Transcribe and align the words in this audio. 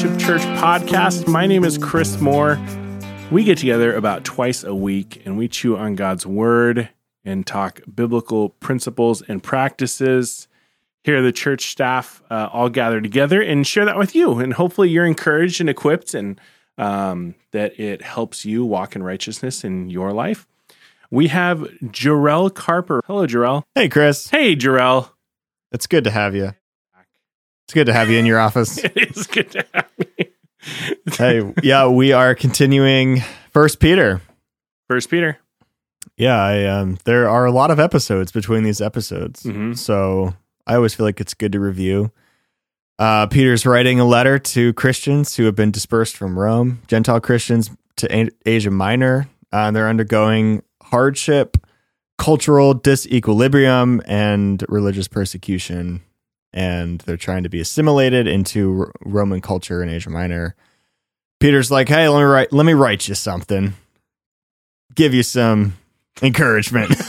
Fellowship 0.00 0.26
Church 0.26 0.40
podcast. 0.56 1.28
My 1.28 1.46
name 1.46 1.62
is 1.62 1.76
Chris 1.76 2.22
Moore. 2.22 2.58
We 3.30 3.44
get 3.44 3.58
together 3.58 3.94
about 3.94 4.24
twice 4.24 4.64
a 4.64 4.74
week 4.74 5.20
and 5.26 5.36
we 5.36 5.46
chew 5.46 5.76
on 5.76 5.94
God's 5.94 6.24
word 6.24 6.88
and 7.22 7.46
talk 7.46 7.82
biblical 7.94 8.48
principles 8.48 9.20
and 9.20 9.42
practices. 9.42 10.48
Here, 11.04 11.20
the 11.20 11.32
church 11.32 11.66
staff 11.66 12.22
uh, 12.30 12.48
all 12.50 12.70
gather 12.70 13.02
together 13.02 13.42
and 13.42 13.66
share 13.66 13.84
that 13.84 13.98
with 13.98 14.14
you. 14.14 14.38
And 14.38 14.54
hopefully, 14.54 14.88
you're 14.88 15.04
encouraged 15.04 15.60
and 15.60 15.68
equipped 15.68 16.14
and 16.14 16.40
um, 16.78 17.34
that 17.50 17.78
it 17.78 18.00
helps 18.00 18.46
you 18.46 18.64
walk 18.64 18.96
in 18.96 19.02
righteousness 19.02 19.64
in 19.64 19.90
your 19.90 20.14
life. 20.14 20.46
We 21.10 21.28
have 21.28 21.58
Jarrell 21.82 22.54
Carper. 22.54 23.02
Hello, 23.06 23.26
Jarrell. 23.26 23.64
Hey, 23.74 23.90
Chris. 23.90 24.30
Hey, 24.30 24.56
Jarrell. 24.56 25.10
It's 25.72 25.86
good 25.86 26.04
to 26.04 26.10
have 26.10 26.34
you. 26.34 26.54
It's 27.70 27.74
good 27.76 27.86
to 27.86 27.92
have 27.92 28.10
you 28.10 28.18
in 28.18 28.26
your 28.26 28.40
office. 28.40 28.78
it 28.84 29.16
is 29.16 29.28
good 29.28 29.52
to 29.52 29.64
have 29.72 29.86
me. 29.96 30.26
hey, 31.16 31.54
yeah, 31.62 31.86
we 31.86 32.10
are 32.10 32.34
continuing 32.34 33.22
First 33.52 33.78
Peter. 33.78 34.20
First 34.88 35.08
Peter. 35.08 35.38
Yeah, 36.16 36.34
I, 36.34 36.64
um, 36.66 36.98
there 37.04 37.28
are 37.28 37.44
a 37.44 37.52
lot 37.52 37.70
of 37.70 37.78
episodes 37.78 38.32
between 38.32 38.64
these 38.64 38.80
episodes, 38.80 39.44
Mhm. 39.44 39.78
so 39.78 40.34
I 40.66 40.74
always 40.74 40.94
feel 40.94 41.06
like 41.06 41.20
it's 41.20 41.32
good 41.32 41.52
to 41.52 41.60
review. 41.60 42.10
Uh, 42.98 43.28
Peter's 43.28 43.64
writing 43.64 44.00
a 44.00 44.04
letter 44.04 44.36
to 44.40 44.72
Christians 44.72 45.36
who 45.36 45.44
have 45.44 45.54
been 45.54 45.70
dispersed 45.70 46.16
from 46.16 46.36
Rome, 46.36 46.82
Gentile 46.88 47.20
Christians 47.20 47.70
to 47.98 48.12
A- 48.12 48.30
Asia 48.44 48.72
Minor. 48.72 49.28
Uh, 49.52 49.70
they're 49.70 49.88
undergoing 49.88 50.64
hardship, 50.82 51.56
cultural 52.18 52.74
disequilibrium, 52.74 54.00
and 54.06 54.64
religious 54.68 55.06
persecution, 55.06 56.00
and 56.52 57.00
they're 57.02 57.16
trying 57.16 57.42
to 57.44 57.48
be 57.48 57.60
assimilated 57.60 58.26
into 58.26 58.80
R- 58.80 58.92
Roman 59.04 59.40
culture 59.40 59.82
in 59.82 59.88
Asia 59.88 60.10
Minor. 60.10 60.54
Peter's 61.38 61.70
like, 61.70 61.88
"Hey, 61.88 62.08
let 62.08 62.18
me 62.20 62.24
write. 62.24 62.52
Let 62.52 62.66
me 62.66 62.74
write 62.74 63.08
you 63.08 63.14
something. 63.14 63.74
Give 64.94 65.14
you 65.14 65.22
some 65.22 65.76
encouragement." 66.22 66.90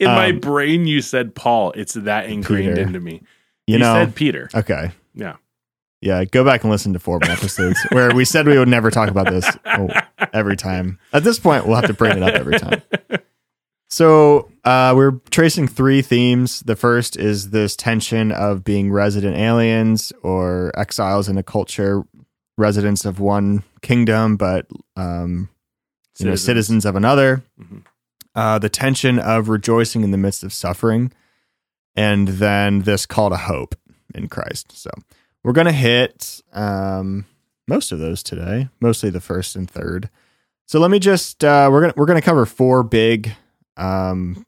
In 0.00 0.06
my 0.08 0.30
Um, 0.30 0.40
brain, 0.40 0.86
you 0.86 1.00
said 1.00 1.34
Paul. 1.36 1.72
It's 1.76 1.94
that 1.94 2.26
ingrained 2.26 2.74
Peter. 2.74 2.82
into 2.86 3.00
me. 3.00 3.22
You 3.66 3.78
know, 3.78 3.94
said 3.94 4.14
Peter. 4.14 4.48
okay. 4.54 4.90
Yeah. 5.14 5.36
Yeah, 6.00 6.24
go 6.24 6.44
back 6.44 6.62
and 6.62 6.70
listen 6.70 6.92
to 6.92 6.98
former 6.98 7.26
episodes 7.30 7.78
where 7.90 8.12
we 8.14 8.24
said 8.24 8.46
we 8.46 8.58
would 8.58 8.68
never 8.68 8.90
talk 8.90 9.08
about 9.08 9.26
this 9.30 9.48
every 10.32 10.56
time. 10.56 10.98
At 11.12 11.24
this 11.24 11.38
point, 11.38 11.66
we'll 11.66 11.76
have 11.76 11.86
to 11.86 11.94
bring 11.94 12.16
it 12.16 12.22
up 12.22 12.34
every 12.34 12.58
time. 12.58 12.82
So 13.88 14.50
uh, 14.64 14.92
we're 14.94 15.12
tracing 15.30 15.66
three 15.66 16.02
themes. 16.02 16.60
The 16.60 16.76
first 16.76 17.16
is 17.16 17.50
this 17.50 17.74
tension 17.74 18.32
of 18.32 18.62
being 18.64 18.92
resident 18.92 19.36
aliens 19.36 20.12
or 20.22 20.72
exiles 20.78 21.28
in 21.28 21.38
a 21.38 21.42
culture, 21.42 22.04
residents 22.58 23.04
of 23.04 23.18
one 23.18 23.62
kingdom, 23.80 24.36
but 24.36 24.66
um, 24.96 25.48
you 26.18 26.26
know, 26.26 26.34
citizens 26.36 26.84
of 26.84 26.96
another. 26.96 27.42
Mhm. 27.60 27.82
Uh, 28.34 28.58
the 28.58 28.68
tension 28.68 29.18
of 29.18 29.48
rejoicing 29.48 30.04
in 30.04 30.10
the 30.10 30.18
midst 30.18 30.44
of 30.44 30.52
suffering, 30.52 31.10
and 31.96 32.28
then 32.28 32.82
this 32.82 33.04
call 33.06 33.30
to 33.30 33.36
hope 33.36 33.74
in 34.14 34.28
Christ. 34.28 34.70
So 34.76 34.90
we're 35.42 35.52
going 35.54 35.66
to 35.66 35.72
hit 35.72 36.40
um, 36.52 37.24
most 37.66 37.90
of 37.90 37.98
those 37.98 38.22
today, 38.22 38.68
mostly 38.80 39.10
the 39.10 39.20
first 39.20 39.56
and 39.56 39.68
third. 39.68 40.08
So 40.66 40.78
let 40.78 40.90
me 40.90 40.98
just 40.98 41.42
uh, 41.42 41.68
we're 41.72 41.80
gonna 41.80 41.94
we're 41.96 42.06
gonna 42.06 42.20
cover 42.20 42.44
four 42.46 42.82
big, 42.82 43.32
um, 43.78 44.44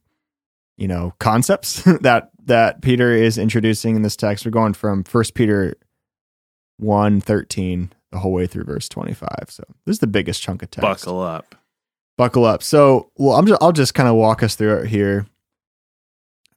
you 0.77 0.89
know, 0.89 1.15
concepts 1.19 1.83
that 2.01 2.31
that 2.45 2.83
Peter 2.83 3.13
is 3.13 3.39
introducing 3.39 3.97
in 3.97 4.03
this 4.03 4.17
text. 4.17 4.45
We're 4.45 4.51
going 4.51 4.75
from 4.75 5.05
First 5.05 5.35
Peter 5.35 5.75
one 6.79 7.21
thirteen 7.21 7.93
the 8.13 8.19
whole 8.19 8.33
way 8.33 8.47
through 8.47 8.65
verse 8.65 8.89
twenty 8.89 9.15
five. 9.15 9.47
So 9.49 9.65
this 9.87 9.95
is 9.95 10.01
the 10.01 10.07
biggest 10.07 10.43
chunk 10.43 10.63
of 10.63 10.71
text 10.71 10.83
Buckle 11.07 11.21
up. 11.21 11.55
buckle 12.17 12.45
up. 12.45 12.63
So, 12.63 13.11
well, 13.17 13.37
I'm 13.37 13.47
just, 13.47 13.63
I'll 13.63 13.73
just 13.73 13.95
kind 13.95 14.09
of 14.09 14.15
walk 14.17 14.43
us 14.43 14.55
through 14.57 14.79
it 14.79 14.89
here. 14.89 15.27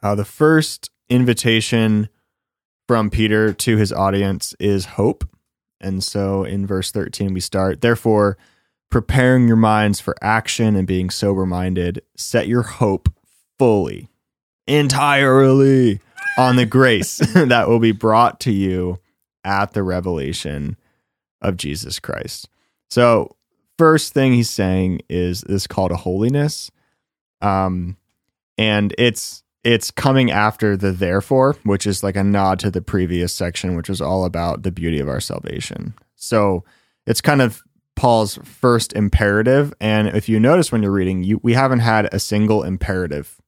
Uh, 0.01 0.15
the 0.15 0.25
first 0.25 0.89
invitation 1.09 2.09
from 2.87 3.09
Peter 3.09 3.53
to 3.53 3.77
his 3.77 3.93
audience 3.93 4.55
is 4.59 4.85
hope. 4.85 5.23
And 5.79 6.03
so 6.03 6.43
in 6.43 6.65
verse 6.65 6.91
13, 6.91 7.33
we 7.33 7.39
start, 7.39 7.81
therefore, 7.81 8.37
preparing 8.93 9.47
your 9.47 9.57
minds 9.57 9.99
for 9.99 10.15
action 10.21 10.75
and 10.75 10.85
being 10.85 11.09
sober 11.09 11.47
minded, 11.47 11.99
set 12.15 12.47
your 12.47 12.61
hope 12.61 13.11
fully, 13.57 14.07
entirely 14.67 15.99
on 16.37 16.57
the 16.57 16.65
grace 16.67 17.17
that 17.33 17.67
will 17.67 17.79
be 17.79 17.91
brought 17.91 18.39
to 18.39 18.51
you 18.51 18.99
at 19.43 19.73
the 19.73 19.81
revelation 19.81 20.77
of 21.41 21.57
Jesus 21.57 21.99
Christ. 21.99 22.47
So, 22.91 23.35
first 23.79 24.13
thing 24.13 24.33
he's 24.33 24.51
saying 24.51 25.01
is 25.09 25.41
this 25.41 25.65
call 25.65 25.89
to 25.89 25.95
holiness. 25.95 26.69
Um, 27.41 27.97
and 28.59 28.93
it's 28.99 29.41
it's 29.63 29.89
coming 29.89 30.29
after 30.29 30.77
the 30.77 30.91
therefore, 30.91 31.55
which 31.63 31.87
is 31.87 32.03
like 32.03 32.15
a 32.15 32.23
nod 32.23 32.59
to 32.59 32.69
the 32.69 32.81
previous 32.83 33.33
section, 33.33 33.75
which 33.75 33.89
was 33.89 34.01
all 34.01 34.23
about 34.23 34.61
the 34.61 34.71
beauty 34.71 34.99
of 34.99 35.09
our 35.09 35.19
salvation. 35.19 35.95
So 36.15 36.63
it's 37.07 37.21
kind 37.21 37.41
of 37.41 37.63
Paul's 37.95 38.37
first 38.43 38.93
imperative. 38.93 39.73
And 39.79 40.07
if 40.09 40.27
you 40.27 40.39
notice 40.39 40.71
when 40.71 40.81
you're 40.83 40.91
reading, 40.91 41.23
you 41.23 41.39
we 41.43 41.53
haven't 41.53 41.79
had 41.79 42.13
a 42.13 42.19
single 42.19 42.63
imperative. 42.63 43.39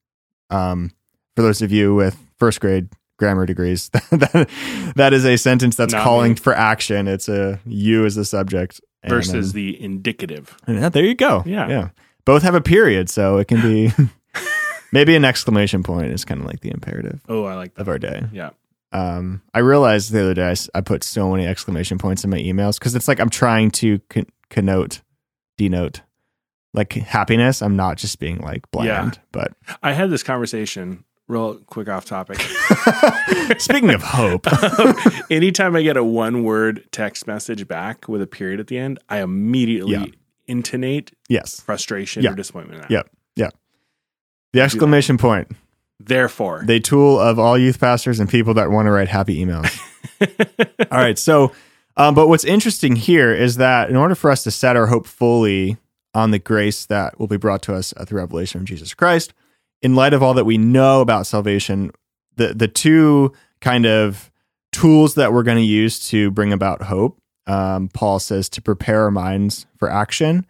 Um, 0.49 0.91
for 1.35 1.41
those 1.41 1.61
of 1.61 1.71
you 1.71 1.95
with 1.95 2.17
first 2.37 2.61
grade 2.61 2.89
grammar 3.17 3.45
degrees, 3.45 3.89
that, 4.11 4.49
that 4.95 5.13
is 5.13 5.25
a 5.25 5.37
sentence 5.37 5.75
that's 5.75 5.93
Not 5.93 6.03
calling 6.03 6.31
me. 6.33 6.37
for 6.37 6.53
action. 6.53 7.07
It's 7.07 7.27
a 7.27 7.59
you 7.65 8.05
as 8.05 8.15
the 8.15 8.25
subject 8.25 8.79
and, 9.03 9.09
Versus 9.11 9.49
um, 9.49 9.55
the 9.55 9.81
indicative. 9.81 10.55
yeah, 10.67 10.89
there 10.89 11.03
you 11.03 11.15
go. 11.15 11.43
Yeah. 11.45 11.67
Yeah. 11.67 11.89
Both 12.25 12.43
have 12.43 12.55
a 12.55 12.61
period, 12.61 13.09
so 13.09 13.37
it 13.37 13.47
can 13.47 13.61
be 13.61 13.91
maybe 14.91 15.15
an 15.15 15.25
exclamation 15.25 15.83
point 15.83 16.11
is 16.11 16.25
kind 16.25 16.39
of 16.41 16.47
like 16.47 16.61
the 16.61 16.69
imperative 16.71 17.21
Oh, 17.29 17.43
I 17.45 17.53
like 17.55 17.75
that. 17.75 17.81
of 17.81 17.87
our 17.87 17.99
day. 17.99 18.23
Yeah. 18.31 18.51
Um, 18.91 19.41
I 19.53 19.59
realized 19.59 20.11
the 20.11 20.21
other 20.21 20.33
day 20.33 20.55
I 20.73 20.81
put 20.81 21.03
so 21.03 21.29
many 21.31 21.45
exclamation 21.45 21.97
points 21.97 22.23
in 22.23 22.29
my 22.29 22.37
emails 22.39 22.79
because 22.79 22.95
it's 22.95 23.07
like 23.07 23.19
I'm 23.19 23.29
trying 23.29 23.71
to 23.71 23.99
con- 24.09 24.25
connote, 24.49 25.01
denote 25.57 26.01
like 26.73 26.93
happiness. 26.93 27.61
I'm 27.61 27.75
not 27.75 27.97
just 27.97 28.19
being 28.19 28.39
like 28.39 28.69
bland. 28.71 29.19
But 29.31 29.53
I 29.81 29.93
had 29.93 30.09
this 30.09 30.23
conversation, 30.23 31.05
real 31.27 31.55
quick 31.67 31.87
off 31.87 32.05
topic. 32.05 32.39
Speaking 33.57 33.91
of 33.91 34.03
hope, 34.03 34.45
um, 34.79 34.95
Anytime 35.31 35.75
I 35.75 35.81
get 35.83 35.95
a 35.97 36.03
one 36.03 36.43
word 36.43 36.83
text 36.91 37.27
message 37.27 37.67
back 37.67 38.07
with 38.07 38.21
a 38.21 38.27
period 38.27 38.59
at 38.59 38.67
the 38.67 38.77
end, 38.77 38.99
I 39.09 39.21
immediately 39.21 39.93
Yeah. 39.93 40.05
intonate 40.47 41.11
yes, 41.29 41.59
frustration 41.61 42.23
Yeah. 42.23 42.31
or 42.31 42.35
disappointment. 42.35 42.75
in 42.75 42.81
that. 42.81 42.91
Yeah. 43.37 43.49
the 44.53 44.61
exclamation 44.61 45.17
point, 45.17 45.51
Therefore, 45.99 46.63
the 46.65 46.79
tool 46.79 47.19
of 47.19 47.39
all 47.39 47.57
youth 47.57 47.79
pastors 47.79 48.19
and 48.19 48.29
people 48.29 48.53
that 48.55 48.69
want 48.69 48.85
to 48.87 48.91
write 48.91 49.07
happy 49.09 49.43
emails. 49.43 49.77
All 50.91 50.97
right. 50.97 51.17
So, 51.19 51.51
um, 51.97 52.15
but 52.15 52.27
what's 52.27 52.43
interesting 52.43 52.95
here 52.95 53.33
is 53.33 53.57
that 53.57 53.89
in 53.89 53.95
order 53.95 54.15
for 54.15 54.31
us 54.31 54.43
to 54.43 54.51
set 54.51 54.75
our 54.75 54.87
hope 54.87 55.07
fully 55.07 55.77
on 56.13 56.31
the 56.31 56.39
grace 56.39 56.85
that 56.85 57.19
will 57.19 57.27
be 57.27 57.37
brought 57.37 57.61
to 57.63 57.75
us 57.75 57.93
at 57.97 58.07
the 58.07 58.15
revelation 58.15 58.61
of 58.61 58.65
Jesus 58.65 58.93
Christ, 58.93 59.33
in 59.81 59.95
light 59.95 60.13
of 60.13 60.23
all 60.23 60.33
that 60.33 60.45
we 60.45 60.57
know 60.57 61.01
about 61.01 61.27
salvation, 61.27 61.91
the 62.35 62.53
the 62.53 62.67
two 62.67 63.33
kind 63.61 63.85
of 63.85 64.31
tools 64.71 65.15
that 65.15 65.31
we're 65.31 65.43
going 65.43 65.57
to 65.57 65.63
use 65.63 66.09
to 66.09 66.31
bring 66.31 66.51
about 66.51 66.83
hope, 66.83 67.17
um, 67.47 67.89
Paul 67.89 68.19
says 68.19 68.49
to 68.49 68.61
prepare 68.61 69.03
our 69.03 69.11
minds 69.11 69.65
for 69.77 69.89
action 69.89 70.45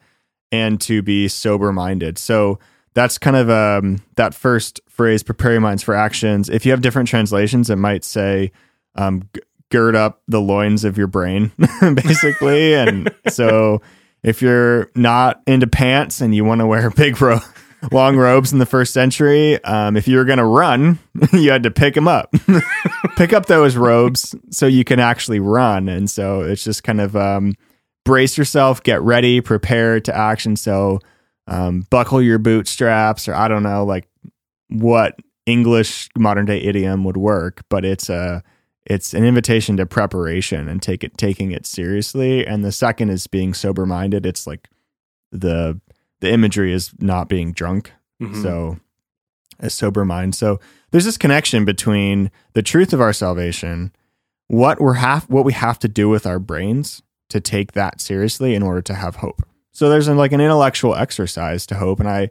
and 0.52 0.80
to 0.82 1.02
be 1.02 1.28
sober 1.28 1.72
minded. 1.72 2.18
So 2.18 2.60
that's 2.94 3.18
kind 3.18 3.36
of 3.36 3.50
um, 3.50 4.02
that 4.16 4.34
first 4.34 4.80
phrase, 4.88 5.22
prepare 5.22 5.52
your 5.52 5.62
minds 5.62 5.84
for 5.84 5.94
actions. 5.94 6.50
If 6.50 6.66
you 6.66 6.72
have 6.72 6.82
different 6.82 7.10
translations, 7.10 7.70
it 7.70 7.76
might 7.76 8.04
say, 8.04 8.52
um, 8.96 9.30
gird 9.72 9.96
up 9.96 10.22
the 10.28 10.42
loins 10.42 10.84
of 10.84 10.98
your 10.98 11.08
brain, 11.08 11.52
basically. 11.82 12.74
and 12.74 13.14
so 13.30 13.82
if 14.24 14.42
you're 14.42 14.90
not 14.96 15.42
into 15.48 15.68
pants 15.68 16.22
and 16.22 16.34
you 16.34 16.44
want 16.44 16.62
to 16.62 16.68
wear 16.68 16.90
big 16.96 17.22
ro- 17.22 17.40
long 17.92 18.18
robes 18.18 18.52
in 18.52 18.60
the 18.60 18.66
first 18.66 18.94
century, 18.94 19.64
um, 19.64 19.96
if 19.96 20.08
you 20.08 20.18
were 20.18 20.26
going 20.26 20.40
to 20.40 20.46
run, 20.46 21.00
you 21.34 21.52
had 21.52 21.64
to 21.64 21.72
pick 21.72 21.94
them 21.94 22.08
up, 22.08 22.34
pick 23.16 23.34
up 23.34 23.46
those 23.46 23.76
robes 23.76 24.36
so 24.50 24.66
you 24.66 24.84
can 24.84 25.00
actually 25.00 25.40
run. 25.40 25.88
And 25.90 26.10
so 26.10 26.42
it's 26.42 26.64
just 26.64 26.84
kind 26.84 27.02
of 27.02 27.16
um, 27.16 27.54
brace 28.04 28.38
yourself, 28.38 28.82
get 28.84 29.02
ready, 29.02 29.42
prepare 29.42 30.00
to 30.00 30.16
action. 30.16 30.56
So 30.56 31.00
um, 31.48 31.86
buckle 31.90 32.22
your 32.22 32.40
bootstraps, 32.40 33.28
or 33.28 33.36
I 33.36 33.48
don't 33.48 33.64
know, 33.64 33.86
like 33.86 34.08
what 34.70 35.20
English 35.46 36.10
modern 36.18 36.46
day 36.46 36.60
idiom 36.60 37.04
would 37.04 37.18
work, 37.18 37.64
but 37.70 37.86
it's 37.86 38.10
a 38.10 38.44
it's 38.86 39.14
an 39.14 39.24
invitation 39.26 39.78
to 39.78 39.86
preparation 39.86 40.68
and 40.68 40.82
take 40.82 41.04
it 41.04 41.18
taking 41.18 41.52
it 41.52 41.66
seriously. 41.66 42.46
And 42.46 42.64
the 42.64 42.72
second 42.72 43.10
is 43.10 43.28
being 43.28 43.54
sober 43.54 43.86
minded. 43.86 44.26
It's 44.26 44.46
like 44.46 44.70
the 45.32 45.80
the 46.22 46.32
imagery 46.32 46.72
is 46.72 46.92
not 47.00 47.28
being 47.30 47.52
drunk. 47.52 47.92
Mhm. 48.22 48.42
So 48.42 48.80
a 49.60 49.70
sober 49.70 50.06
mind. 50.06 50.36
So 50.36 50.60
there's 50.92 51.06
this 51.06 51.18
connection 51.18 51.66
between 51.66 52.32
the 52.54 52.62
truth 52.62 52.94
of 52.94 53.02
our 53.02 53.14
salvation, 53.14 53.92
what 54.48 54.80
we're 54.80 54.94
have 54.96 55.24
what 55.30 55.46
we 55.46 55.54
have 55.54 55.80
to 55.80 55.88
do 55.88 56.10
with 56.10 56.26
our 56.26 56.40
brains 56.40 57.02
to 57.30 57.40
take 57.40 57.72
that 57.72 58.00
seriously 58.00 58.54
in 58.54 58.62
order 58.64 58.82
to 58.84 58.94
have 58.94 59.18
hope. 59.18 59.42
So 59.72 59.90
there's 59.90 60.08
like 60.08 60.32
an 60.32 60.42
intellectual 60.42 60.96
exercise 60.96 61.66
to 61.68 61.76
hope, 61.76 62.00
and 62.00 62.08
I 62.10 62.30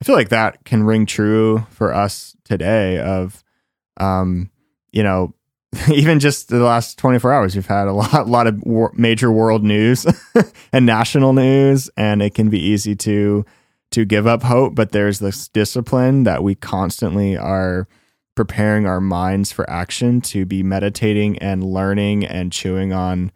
I 0.00 0.04
feel 0.04 0.16
like 0.16 0.30
that 0.30 0.64
can 0.64 0.82
ring 0.82 1.06
true 1.06 1.66
for 1.70 1.94
us 1.94 2.36
today. 2.44 2.98
Of 2.98 3.42
um, 3.96 4.50
you 4.92 5.02
know, 5.02 5.34
even 5.92 6.20
just 6.20 6.48
the 6.48 6.58
last 6.58 6.98
24 6.98 7.32
hours, 7.32 7.54
we've 7.54 7.66
had 7.66 7.88
a 7.88 7.92
lot, 7.92 8.28
lot 8.28 8.46
of 8.46 8.62
war- 8.62 8.92
major 8.94 9.30
world 9.30 9.62
news 9.64 10.06
and 10.72 10.86
national 10.86 11.32
news, 11.32 11.90
and 11.96 12.22
it 12.22 12.34
can 12.34 12.48
be 12.50 12.60
easy 12.60 12.94
to 12.96 13.44
to 13.90 14.04
give 14.04 14.26
up 14.26 14.42
hope. 14.42 14.74
But 14.74 14.92
there's 14.92 15.18
this 15.18 15.48
discipline 15.48 16.24
that 16.24 16.42
we 16.42 16.54
constantly 16.54 17.36
are 17.36 17.86
preparing 18.34 18.86
our 18.86 19.00
minds 19.00 19.52
for 19.52 19.68
action 19.70 20.20
to 20.20 20.44
be 20.44 20.62
meditating 20.62 21.38
and 21.38 21.62
learning 21.62 22.24
and 22.24 22.50
chewing 22.50 22.92
on 22.92 23.30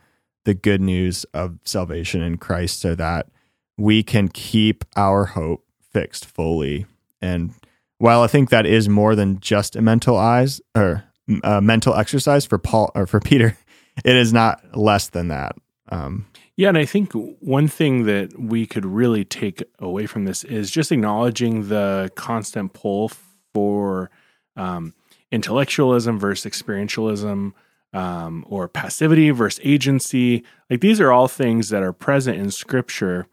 the 0.44 0.54
good 0.54 0.80
news 0.80 1.24
of 1.34 1.58
salvation 1.64 2.22
in 2.22 2.36
Christ, 2.36 2.80
so 2.80 2.94
that 2.94 3.28
we 3.76 4.02
can 4.02 4.28
keep 4.28 4.84
our 4.96 5.26
hope 5.26 5.64
fixed 5.92 6.26
fully. 6.26 6.86
And 7.20 7.54
while 7.98 8.22
I 8.22 8.26
think 8.26 8.50
that 8.50 8.66
is 8.66 8.88
more 8.88 9.14
than 9.14 9.40
just 9.40 9.76
a 9.76 9.82
mental 9.82 10.16
eyes 10.16 10.60
or 10.76 11.04
uh, 11.42 11.60
mental 11.60 11.94
exercise 11.94 12.46
for 12.46 12.58
Paul 12.58 12.90
or 12.94 13.06
for 13.06 13.20
Peter, 13.24 13.56
it 14.04 14.16
is 14.16 14.32
not 14.32 14.76
less 14.76 15.08
than 15.08 15.28
that. 15.28 15.56
Um, 15.90 16.26
yeah, 16.56 16.68
and 16.68 16.78
I 16.78 16.84
think 16.84 17.12
one 17.12 17.68
thing 17.68 18.04
that 18.04 18.38
we 18.38 18.66
could 18.66 18.84
really 18.84 19.24
take 19.24 19.62
away 19.78 20.06
from 20.06 20.24
this 20.24 20.42
is 20.44 20.70
just 20.70 20.90
acknowledging 20.90 21.68
the 21.68 22.10
constant 22.16 22.72
pull 22.72 23.12
for 23.54 24.10
um, 24.56 24.92
intellectualism 25.30 26.18
versus 26.18 26.50
experientialism, 26.50 27.52
um, 27.92 28.44
or 28.48 28.68
passivity 28.68 29.30
versus 29.30 29.60
agency. 29.62 30.44
Like 30.68 30.80
these 30.80 31.00
are 31.00 31.12
all 31.12 31.28
things 31.28 31.68
that 31.70 31.82
are 31.82 31.92
present 31.92 32.38
in 32.38 32.50
Scripture, 32.50 33.26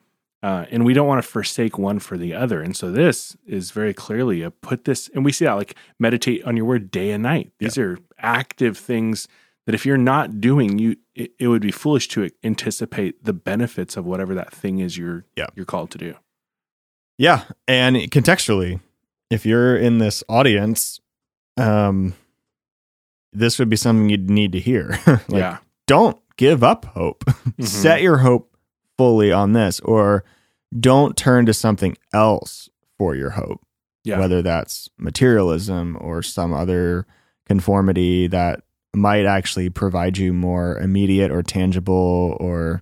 uh, 0.45 0.63
and 0.69 0.85
we 0.85 0.93
don't 0.93 1.07
want 1.07 1.23
to 1.23 1.27
forsake 1.27 1.79
one 1.79 1.97
for 1.97 2.19
the 2.19 2.31
other. 2.31 2.61
And 2.61 2.77
so 2.77 2.91
this 2.91 3.35
is 3.47 3.71
very 3.71 3.95
clearly 3.95 4.43
a 4.43 4.51
put 4.51 4.85
this, 4.85 5.09
and 5.15 5.25
we 5.25 5.31
see 5.31 5.45
that 5.45 5.53
like 5.53 5.75
meditate 5.97 6.43
on 6.43 6.55
your 6.55 6.67
word 6.67 6.91
day 6.91 7.09
and 7.09 7.23
night. 7.23 7.51
These 7.57 7.77
yeah. 7.77 7.83
are 7.83 7.97
active 8.19 8.77
things 8.77 9.27
that 9.65 9.73
if 9.73 9.87
you're 9.87 9.97
not 9.97 10.39
doing, 10.39 10.77
you 10.77 10.97
it, 11.15 11.31
it, 11.39 11.47
would 11.47 11.63
be 11.63 11.71
foolish 11.71 12.07
to 12.09 12.29
anticipate 12.43 13.23
the 13.23 13.33
benefits 13.33 13.97
of 13.97 14.05
whatever 14.05 14.35
that 14.35 14.53
thing 14.53 14.77
is 14.77 14.99
you're 14.99 15.25
yeah. 15.35 15.47
you're 15.55 15.65
called 15.65 15.89
to 15.89 15.97
do. 15.97 16.13
Yeah, 17.17 17.45
and 17.67 17.95
contextually, 17.95 18.81
if 19.31 19.47
you're 19.47 19.75
in 19.75 19.97
this 19.97 20.23
audience, 20.29 20.99
um, 21.57 22.13
this 23.33 23.57
would 23.57 23.69
be 23.69 23.77
something 23.77 24.09
you'd 24.09 24.29
need 24.29 24.51
to 24.51 24.59
hear. 24.59 24.99
like, 25.07 25.25
yeah, 25.31 25.57
don't 25.87 26.19
give 26.37 26.63
up 26.63 26.85
hope. 26.85 27.25
Mm-hmm. 27.55 27.63
Set 27.63 28.01
your 28.01 28.17
hope 28.17 28.53
fully 28.97 29.31
on 29.31 29.53
this, 29.53 29.79
or 29.79 30.25
don't 30.79 31.15
turn 31.15 31.45
to 31.45 31.53
something 31.53 31.97
else 32.13 32.69
for 32.97 33.15
your 33.15 33.31
hope. 33.31 33.61
Yeah. 34.03 34.19
Whether 34.19 34.41
that's 34.41 34.89
materialism 34.97 35.97
or 35.99 36.21
some 36.21 36.53
other 36.53 37.07
conformity 37.47 38.27
that 38.27 38.61
might 38.95 39.25
actually 39.25 39.69
provide 39.69 40.17
you 40.17 40.33
more 40.33 40.77
immediate 40.79 41.31
or 41.31 41.43
tangible 41.43 42.37
or 42.39 42.81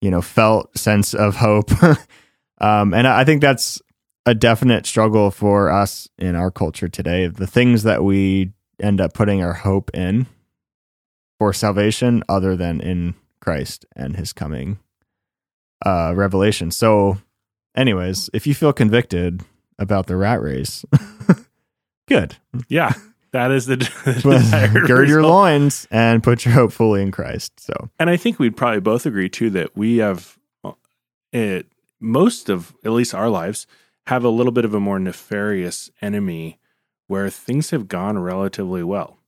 you 0.00 0.10
know 0.10 0.20
felt 0.20 0.76
sense 0.76 1.14
of 1.14 1.36
hope 1.36 1.70
um, 2.60 2.92
and 2.92 3.06
i 3.06 3.24
think 3.24 3.40
that's 3.40 3.80
a 4.26 4.34
definite 4.34 4.86
struggle 4.86 5.30
for 5.30 5.70
us 5.70 6.08
in 6.18 6.34
our 6.34 6.50
culture 6.50 6.88
today 6.88 7.28
the 7.28 7.46
things 7.46 7.84
that 7.84 8.02
we 8.02 8.52
end 8.80 9.00
up 9.00 9.14
putting 9.14 9.42
our 9.42 9.54
hope 9.54 9.90
in 9.94 10.26
for 11.38 11.52
salvation 11.52 12.22
other 12.28 12.56
than 12.56 12.80
in 12.80 13.14
christ 13.40 13.86
and 13.94 14.16
his 14.16 14.32
coming 14.32 14.78
uh, 15.84 16.12
revelation 16.14 16.70
so 16.70 17.18
anyways 17.76 18.30
if 18.32 18.46
you 18.46 18.54
feel 18.54 18.72
convicted 18.72 19.42
about 19.78 20.06
the 20.06 20.16
rat 20.16 20.40
race 20.40 20.84
good 22.08 22.36
yeah 22.68 22.92
that 23.36 23.50
is 23.50 23.66
the, 23.66 23.76
the 24.04 24.84
gird 24.86 25.10
your 25.10 25.22
loins 25.22 25.86
and 25.90 26.22
put 26.22 26.46
your 26.46 26.54
hope 26.54 26.72
fully 26.72 27.02
in 27.02 27.10
Christ. 27.10 27.60
So, 27.60 27.90
and 27.98 28.08
I 28.08 28.16
think 28.16 28.38
we'd 28.38 28.56
probably 28.56 28.80
both 28.80 29.04
agree 29.04 29.28
too 29.28 29.50
that 29.50 29.76
we 29.76 29.98
have 29.98 30.38
uh, 30.64 30.72
it 31.32 31.66
most 32.00 32.48
of 32.48 32.74
at 32.82 32.92
least 32.92 33.14
our 33.14 33.28
lives 33.28 33.66
have 34.06 34.24
a 34.24 34.30
little 34.30 34.52
bit 34.52 34.64
of 34.64 34.72
a 34.72 34.80
more 34.80 34.98
nefarious 34.98 35.90
enemy 36.00 36.58
where 37.08 37.28
things 37.28 37.70
have 37.70 37.88
gone 37.88 38.18
relatively 38.18 38.82
well 38.82 39.18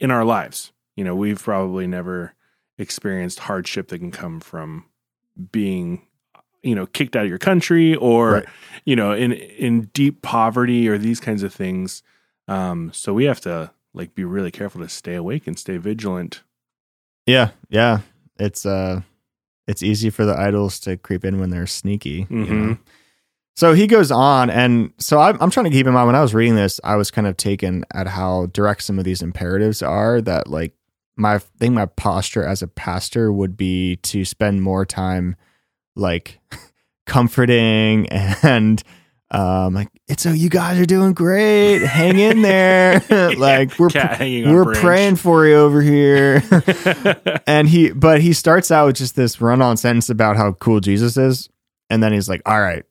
in 0.00 0.10
our 0.10 0.24
lives. 0.24 0.72
You 0.96 1.04
know, 1.04 1.14
we've 1.14 1.42
probably 1.42 1.86
never 1.86 2.34
experienced 2.78 3.40
hardship 3.40 3.88
that 3.88 3.98
can 3.98 4.10
come 4.10 4.40
from 4.40 4.86
being 5.52 6.06
you 6.62 6.74
know 6.74 6.86
kicked 6.86 7.16
out 7.16 7.24
of 7.24 7.28
your 7.28 7.38
country 7.38 7.94
or 7.96 8.32
right. 8.32 8.44
you 8.84 8.94
know 8.94 9.12
in 9.12 9.32
in 9.32 9.82
deep 9.94 10.22
poverty 10.22 10.88
or 10.88 10.98
these 10.98 11.20
kinds 11.20 11.42
of 11.42 11.52
things 11.52 12.02
um, 12.50 12.90
so 12.92 13.14
we 13.14 13.24
have 13.26 13.40
to 13.42 13.70
like 13.94 14.14
be 14.14 14.24
really 14.24 14.50
careful 14.50 14.80
to 14.80 14.88
stay 14.88 15.14
awake 15.14 15.46
and 15.46 15.58
stay 15.58 15.76
vigilant. 15.76 16.42
Yeah, 17.26 17.50
yeah. 17.68 18.00
It's 18.38 18.66
uh 18.66 19.02
it's 19.66 19.82
easy 19.82 20.10
for 20.10 20.24
the 20.24 20.36
idols 20.36 20.80
to 20.80 20.96
creep 20.96 21.24
in 21.24 21.38
when 21.38 21.50
they're 21.50 21.66
sneaky. 21.66 22.24
Mm-hmm. 22.24 22.44
You 22.44 22.60
know? 22.60 22.78
So 23.56 23.72
he 23.72 23.86
goes 23.86 24.10
on, 24.10 24.48
and 24.48 24.92
so 24.98 25.20
I'm, 25.20 25.36
I'm 25.40 25.50
trying 25.50 25.64
to 25.64 25.70
keep 25.70 25.86
in 25.86 25.92
mind 25.92 26.06
when 26.06 26.16
I 26.16 26.22
was 26.22 26.34
reading 26.34 26.56
this, 26.56 26.80
I 26.82 26.96
was 26.96 27.10
kind 27.10 27.26
of 27.26 27.36
taken 27.36 27.84
at 27.92 28.06
how 28.06 28.46
direct 28.46 28.82
some 28.82 28.98
of 28.98 29.04
these 29.04 29.22
imperatives 29.22 29.82
are. 29.82 30.20
That 30.20 30.48
like 30.48 30.74
my 31.20 31.34
I 31.34 31.38
think 31.38 31.74
my 31.74 31.86
posture 31.86 32.44
as 32.44 32.62
a 32.62 32.66
pastor 32.66 33.30
would 33.32 33.56
be 33.56 33.96
to 33.96 34.24
spend 34.24 34.62
more 34.62 34.84
time 34.84 35.36
like 35.94 36.40
comforting 37.06 38.08
and 38.42 38.82
um 39.30 39.74
like 39.74 39.88
it's 40.08 40.24
so 40.24 40.32
you 40.32 40.48
guys 40.48 40.80
are 40.80 40.86
doing 40.86 41.12
great. 41.12 41.78
Hang 41.84 42.18
in 42.18 42.42
there. 42.42 43.00
Like 43.38 43.78
we're 43.78 43.90
we're 44.54 44.74
praying 44.74 45.16
for 45.16 45.46
you 45.46 45.54
over 45.54 45.80
here. 45.80 46.42
And 47.46 47.68
he 47.68 47.92
but 47.92 48.20
he 48.20 48.32
starts 48.32 48.70
out 48.70 48.86
with 48.86 48.96
just 48.96 49.14
this 49.14 49.40
run-on 49.40 49.76
sentence 49.76 50.10
about 50.10 50.36
how 50.36 50.52
cool 50.52 50.80
jesus 50.80 51.16
is. 51.16 51.48
And 51.90 52.02
then 52.02 52.12
he's 52.12 52.28
like 52.28 52.42
all 52.46 52.60
right 52.60 52.84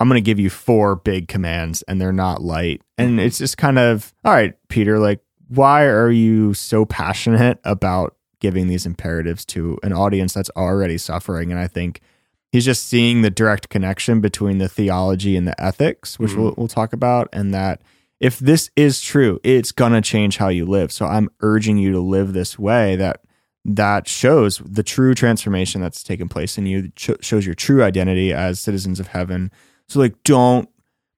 i'm 0.00 0.08
gonna 0.08 0.20
give 0.20 0.40
you 0.40 0.50
four 0.50 0.96
big 0.96 1.28
commands 1.28 1.82
and 1.82 2.00
they're 2.00 2.12
not 2.12 2.42
light. 2.42 2.82
And 2.98 3.20
it's 3.20 3.38
just 3.38 3.56
kind 3.56 3.78
of 3.78 4.12
all 4.24 4.32
right 4.32 4.54
peter 4.68 4.98
like 4.98 5.20
why 5.48 5.84
are 5.84 6.10
you 6.10 6.54
so 6.54 6.84
passionate 6.84 7.58
about 7.64 8.16
giving 8.40 8.68
these 8.68 8.86
imperatives 8.86 9.44
to 9.44 9.78
an 9.82 9.92
audience 9.92 10.34
that's 10.34 10.50
already 10.56 10.98
suffering 10.98 11.50
and 11.50 11.60
i 11.60 11.66
think 11.66 12.00
he's 12.54 12.64
just 12.64 12.86
seeing 12.86 13.22
the 13.22 13.30
direct 13.30 13.68
connection 13.68 14.20
between 14.20 14.58
the 14.58 14.68
theology 14.68 15.36
and 15.36 15.44
the 15.44 15.60
ethics, 15.60 16.20
which 16.20 16.30
mm-hmm. 16.30 16.40
we'll, 16.40 16.54
we'll 16.56 16.68
talk 16.68 16.92
about, 16.92 17.28
and 17.32 17.52
that 17.52 17.82
if 18.20 18.38
this 18.38 18.70
is 18.76 19.00
true, 19.00 19.40
it's 19.42 19.72
gonna 19.72 20.00
change 20.00 20.36
how 20.36 20.46
you 20.46 20.64
live. 20.64 20.92
So 20.92 21.04
I'm 21.04 21.28
urging 21.40 21.78
you 21.78 21.90
to 21.90 21.98
live 21.98 22.32
this 22.32 22.56
way 22.56 22.94
that 22.94 23.24
that 23.64 24.06
shows 24.06 24.58
the 24.58 24.84
true 24.84 25.16
transformation 25.16 25.80
that's 25.80 26.04
taken 26.04 26.28
place 26.28 26.56
in 26.56 26.66
you, 26.66 26.92
shows 26.96 27.44
your 27.44 27.56
true 27.56 27.82
identity 27.82 28.32
as 28.32 28.60
citizens 28.60 29.00
of 29.00 29.08
heaven. 29.08 29.50
So 29.88 29.98
like, 29.98 30.22
don't 30.22 30.68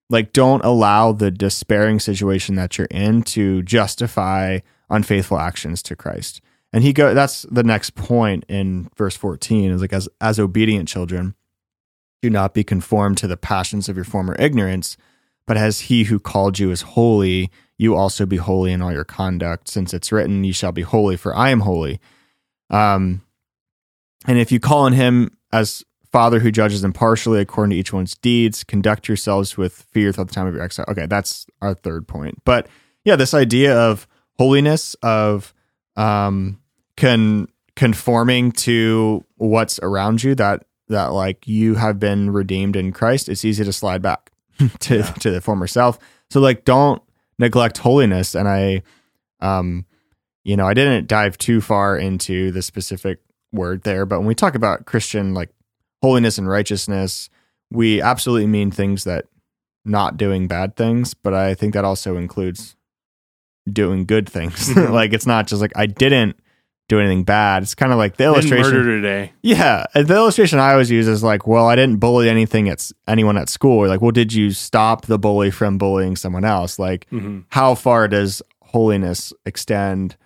like 0.09 0.33
don't 0.33 0.65
allow 0.65 1.13
the 1.13 1.31
despairing 1.31 2.01
situation 2.01 2.55
that 2.57 2.79
you're 2.79 2.89
in 2.91 3.23
to 3.23 3.63
justify 3.63 4.61
unfaithful 4.89 5.39
actions 5.39 5.83
to 5.83 5.97
Christ. 5.97 6.41
And 6.73 6.83
he 6.85 6.93
go 6.93 7.15
that's 7.15 7.43
the 7.51 7.65
next 7.65 7.95
point 7.95 8.45
in 8.49 8.91
verse 8.97 9.17
14 9.17 9.71
is 9.71 9.81
like 9.81 9.93
as 9.93 10.09
as 10.21 10.39
obedient 10.39 10.89
children 10.89 11.35
do 12.23 12.31
not 12.31 12.55
be 12.55 12.65
conformed 12.65 13.19
to 13.19 13.27
the 13.27 13.37
passions 13.37 13.89
of 13.89 13.97
your 13.97 14.05
former 14.05 14.35
ignorance, 14.39 14.97
but 15.47 15.57
as 15.57 15.81
he 15.81 16.05
who 16.05 16.19
called 16.19 16.59
you 16.59 16.71
is 16.71 16.83
holy, 16.83 17.51
you 17.79 17.95
also 17.95 18.27
be 18.27 18.37
holy 18.37 18.73
in 18.73 18.83
all 18.83 18.93
your 18.93 19.05
conduct, 19.05 19.69
since 19.69 19.93
it's 19.93 20.11
written, 20.11 20.43
"You 20.45 20.53
shall 20.53 20.73
be 20.73 20.83
holy, 20.83 21.17
for 21.17 21.37
I 21.37 21.51
am 21.51 21.61
holy." 21.61 22.01
Um, 22.71 23.23
and 24.27 24.39
if 24.39 24.51
you 24.51 24.59
call 24.59 24.85
on 24.85 24.93
him 24.93 25.37
as 25.53 25.85
Father 26.13 26.41
who 26.41 26.51
judges 26.51 26.85
impartially 26.85 27.41
according 27.41 27.71
to 27.71 27.77
each 27.77 27.93
one's 27.93 28.15
deeds, 28.15 28.65
conduct 28.65 29.09
yourselves 29.09 29.57
with 29.57 29.73
fear 29.73 30.13
throughout 30.13 30.29
the 30.29 30.35
time 30.35 30.47
of 30.47 30.55
your 30.55 30.63
exile. 30.63 30.87
Okay, 30.89 31.07
that's 31.07 31.47
our 31.61 31.75
third 31.75 32.07
point. 32.09 32.43
But 32.45 32.69
yeah, 33.05 33.17
this 33.17 33.35
idea 33.35 33.79
of 33.79 34.07
holiness, 34.39 34.95
of 35.03 35.55
um, 35.97 36.61
con 36.97 37.49
conforming 37.75 38.53
to 38.53 39.25
what's 39.37 39.79
around 39.81 40.23
you 40.23 40.35
that 40.35 40.65
that 40.89 41.09
like 41.09 41.47
you 41.47 41.75
have 41.75 41.99
been 41.99 42.31
redeemed 42.31 42.77
in 42.77 42.93
Christ, 42.93 43.29
it's 43.29 43.45
easy 43.45 43.65
to 43.65 43.73
slide 43.73 44.03
back 44.03 44.31
to 44.81 44.99
yeah. 44.99 45.11
to 45.13 45.31
the 45.31 45.41
former 45.41 45.67
self. 45.67 45.99
So 46.31 46.41
like 46.41 46.65
don't 46.65 47.03
neglect 47.39 47.79
holiness 47.79 48.35
and 48.35 48.49
I 48.49 48.83
um 49.41 49.85
you 50.45 50.57
know, 50.57 50.67
I 50.67 50.75
didn't 50.75 51.09
dive 51.09 51.37
too 51.39 51.61
far 51.61 51.99
into 51.99 52.53
the 52.53 52.63
specific 52.63 53.19
word 53.53 53.83
there, 53.83 54.07
but 54.07 54.21
when 54.21 54.29
we 54.29 54.35
talk 54.35 54.55
about 54.55 54.87
Christian 54.87 55.35
like 55.35 55.51
holiness 56.03 56.39
and 56.39 56.49
righteousness, 56.49 57.31
we 57.71 58.01
absolutely 58.01 58.47
mean 58.47 58.71
things 58.71 59.05
that 59.05 59.27
not 59.85 60.17
doing 60.17 60.49
bad 60.49 60.77
things, 60.77 61.15
but 61.15 61.35
I 61.35 61.55
think 61.55 61.75
that 61.75 61.85
also 61.85 62.17
includes 62.17 62.77
doing 63.71 64.05
good 64.05 64.29
things. 64.29 64.69
Mm-hmm. 64.69 64.93
like 64.93 65.13
it's 65.13 65.27
not 65.27 65.47
just 65.47 65.61
like 65.61 65.73
I 65.77 65.87
didn't 65.87 66.37
do 66.89 67.01
anything 67.01 67.25
bad. 67.25 67.63
It's 67.63 67.75
kind 67.75 67.93
of 67.93 67.99
like 67.99 68.17
the 68.17 68.25
illustration. 68.25 68.63
murder 68.63 68.85
today. 68.85 69.33
Yeah, 69.43 69.87
the 69.95 70.15
illustration 70.15 70.59
I 70.59 70.73
always 70.73 70.91
use 70.91 71.09
is 71.09 71.23
like, 71.23 71.47
well, 71.47 71.67
I 71.67 71.75
didn't 71.75 71.99
bully 71.99 72.29
anything 72.29 72.69
at 72.69 72.91
anyone 73.09 73.37
at 73.37 73.49
school. 73.49 73.79
Or 73.79 73.89
like, 73.89 74.01
well, 74.01 74.13
did 74.13 74.33
you 74.33 74.53
stop 74.53 75.07
the 75.07 75.19
bully 75.19 75.51
from 75.51 75.79
bullying 75.79 76.15
someone 76.17 76.45
else? 76.45 76.79
Like, 76.79 77.07
hmm 77.11 77.41
how 77.49 77.75
far 77.75 78.09
does 78.09 78.43
holiness 78.63 79.33
extend? 79.45 80.17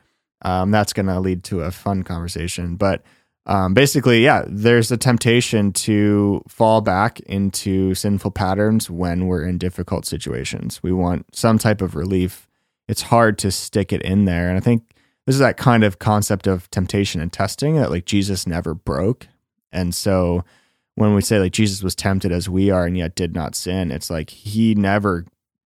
Um, 0.43 0.71
that's 0.71 0.93
going 0.93 1.07
to 1.07 1.21
lead 1.21 1.45
to 1.45 1.63
a 1.63 1.71
fun 1.71 2.03
conversation. 2.03 2.77
But 2.77 3.03
um, 3.47 3.75
basically, 3.75 4.23
yeah, 4.23 4.45
there's 4.47 4.93
a 4.93 4.97
temptation 4.97 5.73
to 5.73 6.43
fall 6.47 6.81
back 6.81 7.21
into 7.21 7.95
sinful 7.95 8.31
patterns 8.33 8.91
when 8.91 9.27
we're 9.27 9.45
in 9.45 9.59
difficult 9.59 10.05
situations. 10.05 10.83
We 10.83 10.93
want 10.93 11.35
some 11.35 11.59
type 11.59 11.81
of 11.81 11.95
relief. 11.95 12.47
It's 12.87 13.03
hard 13.03 13.39
to 13.39 13.51
stick 13.51 13.93
it 13.93 14.03
in 14.03 14.25
there. 14.27 14.49
And 14.49 14.57
I 14.57 14.61
think 14.61 14.85
this 15.27 15.35
is 15.35 15.41
that 15.41 15.57
kind 15.57 15.85
of 15.85 15.99
concept 15.99 16.47
of 16.47 16.71
temptation 16.71 17.21
and 17.21 17.33
testing 17.33 17.77
that 17.77 17.91
like 17.91 18.05
Jesus 18.05 18.47
never 18.47 18.75
broke. 18.75 19.27
And 19.73 19.95
so 19.95 20.45
when 20.97 21.15
we 21.15 21.23
say 21.23 21.39
like 21.39 21.53
Jesus 21.53 21.83
was 21.83 21.95
tempted 21.95 22.33
as 22.33 22.49
we 22.49 22.71
are 22.71 22.85
and 22.85 22.97
yet 22.97 23.15
did 23.15 23.35
not 23.35 23.55
sin, 23.55 23.91
it's 23.91 24.11
like 24.11 24.31
he 24.31 24.75
never 24.75 25.25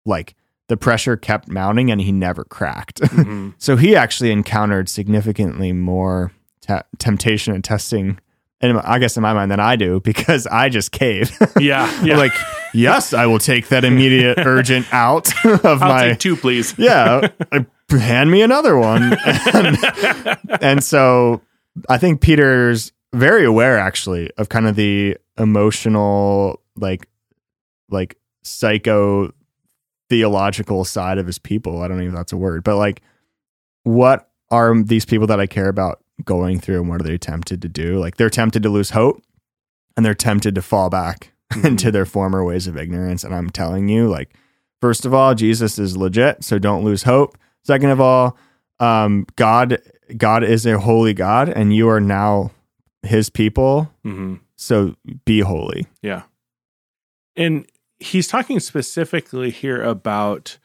like 0.07 0.35
the 0.69 0.77
pressure 0.77 1.17
kept 1.17 1.49
mounting 1.49 1.91
and 1.91 2.01
he 2.01 2.13
never 2.13 2.45
cracked. 2.45 3.05
hmm 3.11 3.51
so 3.59 3.77
he 3.77 3.95
actually 3.95 4.31
encountered 4.31 4.89
significantly 4.89 5.73
more 5.73 6.33
te- 6.77 6.87
temptation 6.99 7.55
and 7.55 7.65
testing 7.65 8.19
and 8.61 8.79
I 8.81 8.99
guess 8.99 9.17
in 9.17 9.23
my 9.23 9.33
mind 9.33 9.51
than 9.51 9.61
I 9.61 9.77
do 9.77 10.01
because 10.05 10.47
I 10.47 10.69
just 10.69 10.93
cave. 10.93 11.37
Yeah. 11.61 11.91
Yeah. 12.05 12.17
like, 12.17 12.33
yes, 12.73 13.13
I 13.13 13.27
will 13.27 13.39
take 13.39 13.69
that 13.69 13.85
immediate 13.85 14.39
urgent 14.39 14.87
out 14.93 15.29
of 15.45 15.65
I'll 15.83 15.89
my 15.89 16.09
take 16.11 16.19
two, 16.19 16.37
please. 16.37 16.75
yeah, 16.79 17.29
uh, 17.53 17.61
hand 17.91 18.31
me 18.31 18.43
another 18.43 18.77
one. 18.77 19.17
And, 19.53 19.79
and 20.63 20.85
so 20.85 21.43
I 21.89 21.99
think 21.99 22.21
Peter's 22.21 22.93
very 23.13 23.45
aware 23.45 23.79
actually 23.79 24.31
of 24.39 24.49
kind 24.49 24.67
of 24.67 24.77
the 24.77 25.17
emotional, 25.39 26.63
like, 26.77 27.09
like 27.91 28.17
psycho 28.43 29.33
theological 30.09 30.85
side 30.85 31.19
of 31.19 31.27
his 31.27 31.39
people. 31.39 31.83
I 31.83 31.89
don't 31.89 31.99
know 31.99 32.07
if 32.07 32.13
that's 32.13 32.33
a 32.33 32.37
word, 32.37 32.65
but 32.65 32.77
like, 32.77 33.03
what 33.83 34.31
are 34.51 34.81
these 34.83 35.05
people 35.05 35.27
that 35.29 35.41
I 35.41 35.47
care 35.47 35.69
about 35.69 36.03
going 36.25 36.61
through 36.61 36.81
and 36.81 36.89
what 36.89 37.01
are 37.01 37.05
they 37.05 37.19
tempted 37.19 37.63
to 37.63 37.69
do? 37.69 37.99
Like, 37.99 38.17
they're 38.17 38.31
tempted 38.31 38.63
to 38.63 38.69
lose 38.69 38.91
hope 38.91 39.23
and 39.97 40.05
they're 40.05 40.15
tempted 40.15 40.55
to 40.55 40.63
fall 40.63 40.91
back 40.91 41.33
into 41.65 41.91
their 41.91 42.07
former 42.07 42.45
ways 42.45 42.67
of 42.67 42.77
ignorance. 42.77 43.25
And 43.25 43.35
I'm 43.35 43.51
telling 43.51 43.89
you, 43.89 44.09
like, 44.09 44.35
first 44.81 45.05
of 45.05 45.15
all, 45.15 45.35
Jesus 45.35 45.79
is 45.79 45.97
legit, 45.97 46.45
so 46.45 46.59
don't 46.59 46.85
lose 46.85 47.03
hope. 47.05 47.37
Second 47.65 47.91
of 47.91 48.01
all, 48.01 48.37
um, 48.79 49.27
God, 49.37 49.81
God 50.17 50.43
is 50.43 50.65
a 50.65 50.79
holy 50.79 51.13
God, 51.13 51.49
and 51.49 51.75
you 51.75 51.89
are 51.89 52.01
now 52.01 52.53
His 53.03 53.29
people. 53.29 53.93
hmm 54.03 54.37
So 54.57 54.97
be 55.25 55.41
holy. 55.41 55.87
Yeah. 56.03 56.23
And 57.37 57.67
he's 58.01 58.27
talking 58.27 58.59
specifically 58.61 59.51
here 59.51 59.83
about 59.83 60.59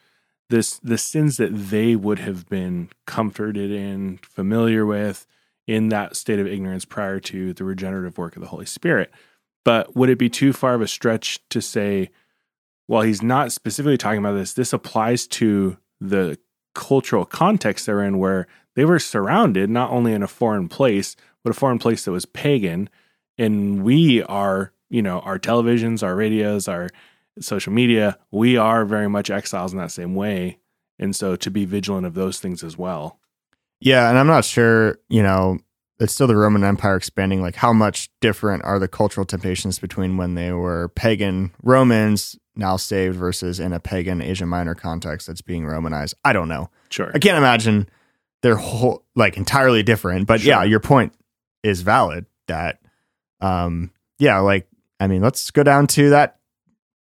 this 0.48 0.78
the 0.78 0.98
sins 0.98 1.36
that 1.36 1.54
they 1.54 1.94
would 1.94 2.18
have 2.20 2.48
been 2.48 2.88
comforted 3.06 3.70
in, 3.70 4.18
familiar 4.22 4.86
with 4.86 5.26
in 5.66 5.88
that 5.88 6.16
state 6.16 6.38
of 6.38 6.46
ignorance 6.46 6.84
prior 6.84 7.18
to 7.20 7.52
the 7.52 7.64
regenerative 7.64 8.18
work 8.18 8.36
of 8.36 8.42
the 8.42 8.48
Holy 8.48 8.66
Spirit. 8.66 9.10
But 9.64 9.96
would 9.96 10.08
it 10.08 10.18
be 10.18 10.30
too 10.30 10.52
far 10.52 10.74
of 10.74 10.80
a 10.80 10.88
stretch 10.88 11.40
to 11.48 11.60
say, 11.60 12.10
while 12.86 13.02
he's 13.02 13.22
not 13.22 13.50
specifically 13.50 13.98
talking 13.98 14.20
about 14.20 14.34
this, 14.34 14.52
this 14.52 14.72
applies 14.72 15.26
to 15.26 15.76
the 16.00 16.38
cultural 16.74 17.24
context 17.24 17.86
they're 17.86 18.04
in 18.04 18.18
where 18.18 18.46
they 18.74 18.84
were 18.84 18.98
surrounded 18.98 19.70
not 19.70 19.90
only 19.90 20.12
in 20.12 20.22
a 20.22 20.28
foreign 20.28 20.68
place, 20.68 21.16
but 21.42 21.50
a 21.50 21.54
foreign 21.58 21.78
place 21.78 22.04
that 22.04 22.12
was 22.12 22.26
pagan. 22.26 22.88
And 23.38 23.82
we 23.82 24.22
are, 24.24 24.72
you 24.88 25.02
know, 25.02 25.20
our 25.20 25.38
televisions, 25.38 26.02
our 26.02 26.14
radios, 26.14 26.68
our 26.68 26.90
social 27.40 27.72
media, 27.72 28.18
we 28.30 28.56
are 28.56 28.84
very 28.84 29.08
much 29.08 29.30
exiles 29.30 29.72
in 29.72 29.78
that 29.78 29.90
same 29.90 30.14
way. 30.14 30.58
And 30.98 31.14
so 31.14 31.36
to 31.36 31.50
be 31.50 31.64
vigilant 31.64 32.06
of 32.06 32.14
those 32.14 32.38
things 32.38 32.62
as 32.62 32.78
well. 32.78 33.18
Yeah, 33.80 34.08
and 34.08 34.18
I'm 34.18 34.26
not 34.26 34.44
sure, 34.44 34.98
you 35.08 35.22
know, 35.22 35.58
it's 35.98 36.12
still 36.12 36.26
the 36.26 36.36
Roman 36.36 36.64
Empire 36.64 36.96
expanding. 36.96 37.40
Like, 37.42 37.54
how 37.56 37.72
much 37.72 38.10
different 38.20 38.64
are 38.64 38.78
the 38.78 38.88
cultural 38.88 39.24
temptations 39.24 39.78
between 39.78 40.16
when 40.16 40.34
they 40.34 40.52
were 40.52 40.88
pagan 40.94 41.52
Romans, 41.62 42.36
now 42.54 42.76
saved, 42.76 43.16
versus 43.16 43.60
in 43.60 43.72
a 43.72 43.80
pagan 43.80 44.20
Asia 44.20 44.46
Minor 44.46 44.74
context 44.74 45.26
that's 45.26 45.42
being 45.42 45.66
Romanized? 45.66 46.14
I 46.24 46.32
don't 46.32 46.48
know. 46.48 46.70
Sure. 46.90 47.10
I 47.14 47.18
can't 47.18 47.38
imagine 47.38 47.88
they're 48.42 48.56
whole, 48.56 49.04
like 49.14 49.36
entirely 49.36 49.82
different. 49.82 50.26
But 50.26 50.40
Sure. 50.40 50.48
yeah, 50.50 50.64
your 50.64 50.80
point 50.80 51.14
is 51.62 51.80
valid 51.82 52.26
that, 52.48 52.78
um, 53.40 53.90
yeah, 54.18 54.38
like, 54.38 54.68
I 55.00 55.06
mean, 55.06 55.22
let's 55.22 55.50
go 55.50 55.62
down 55.62 55.86
to 55.88 56.10
that 56.10 56.38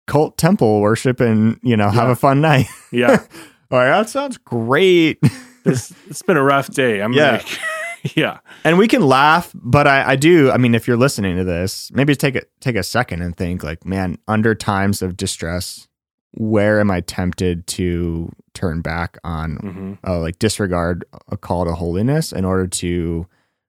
cult 0.08 0.38
temple 0.38 0.82
worship 0.82 1.20
and, 1.20 1.60
you 1.64 1.78
know, 1.78 1.90
have 1.90 2.08
Yeah. 2.08 2.12
a 2.12 2.16
fun 2.16 2.42
night. 2.42 2.66
Yeah. 2.92 3.24
All 3.72 3.78
right, 3.80 3.90
that 3.90 4.10
sounds 4.10 4.38
great. 4.38 5.20
It's, 5.66 5.94
it's 6.10 6.22
been 6.22 6.38
a 6.38 6.44
rough 6.44 6.70
day. 6.70 7.02
I'm 7.02 7.14
Yeah. 7.14 7.32
like, 7.34 7.60
yeah. 8.18 8.40
and 8.64 8.78
we 8.78 8.88
can 8.88 9.02
laugh, 9.02 9.52
but 9.54 9.88
I, 9.88 10.12
I 10.12 10.16
do. 10.16 10.50
I 10.52 10.58
mean, 10.58 10.74
if 10.76 10.88
you're 10.88 10.98
listening 10.98 11.36
to 11.38 11.44
this, 11.44 11.92
maybe 11.94 12.16
take 12.16 12.36
a 12.36 12.42
take 12.60 12.76
a 12.76 12.84
second 12.84 13.22
and 13.22 13.36
think, 13.36 13.64
like, 13.64 13.86
man, 13.86 14.18
under 14.28 14.56
times 14.56 15.02
of 15.02 15.16
distress, 15.18 15.88
where 16.32 16.80
am 16.80 16.90
I 16.90 17.02
tempted 17.02 17.68
to 17.68 18.32
turn 18.54 18.82
back 18.82 19.18
on, 19.24 19.58
hmm 19.58 19.94
uh, 20.10 20.20
like, 20.20 20.40
disregard 20.40 21.06
a 21.30 21.38
call 21.38 21.66
to 21.66 21.74
holiness 21.74 22.32
in 22.32 22.44
order 22.46 22.68
to 22.68 23.28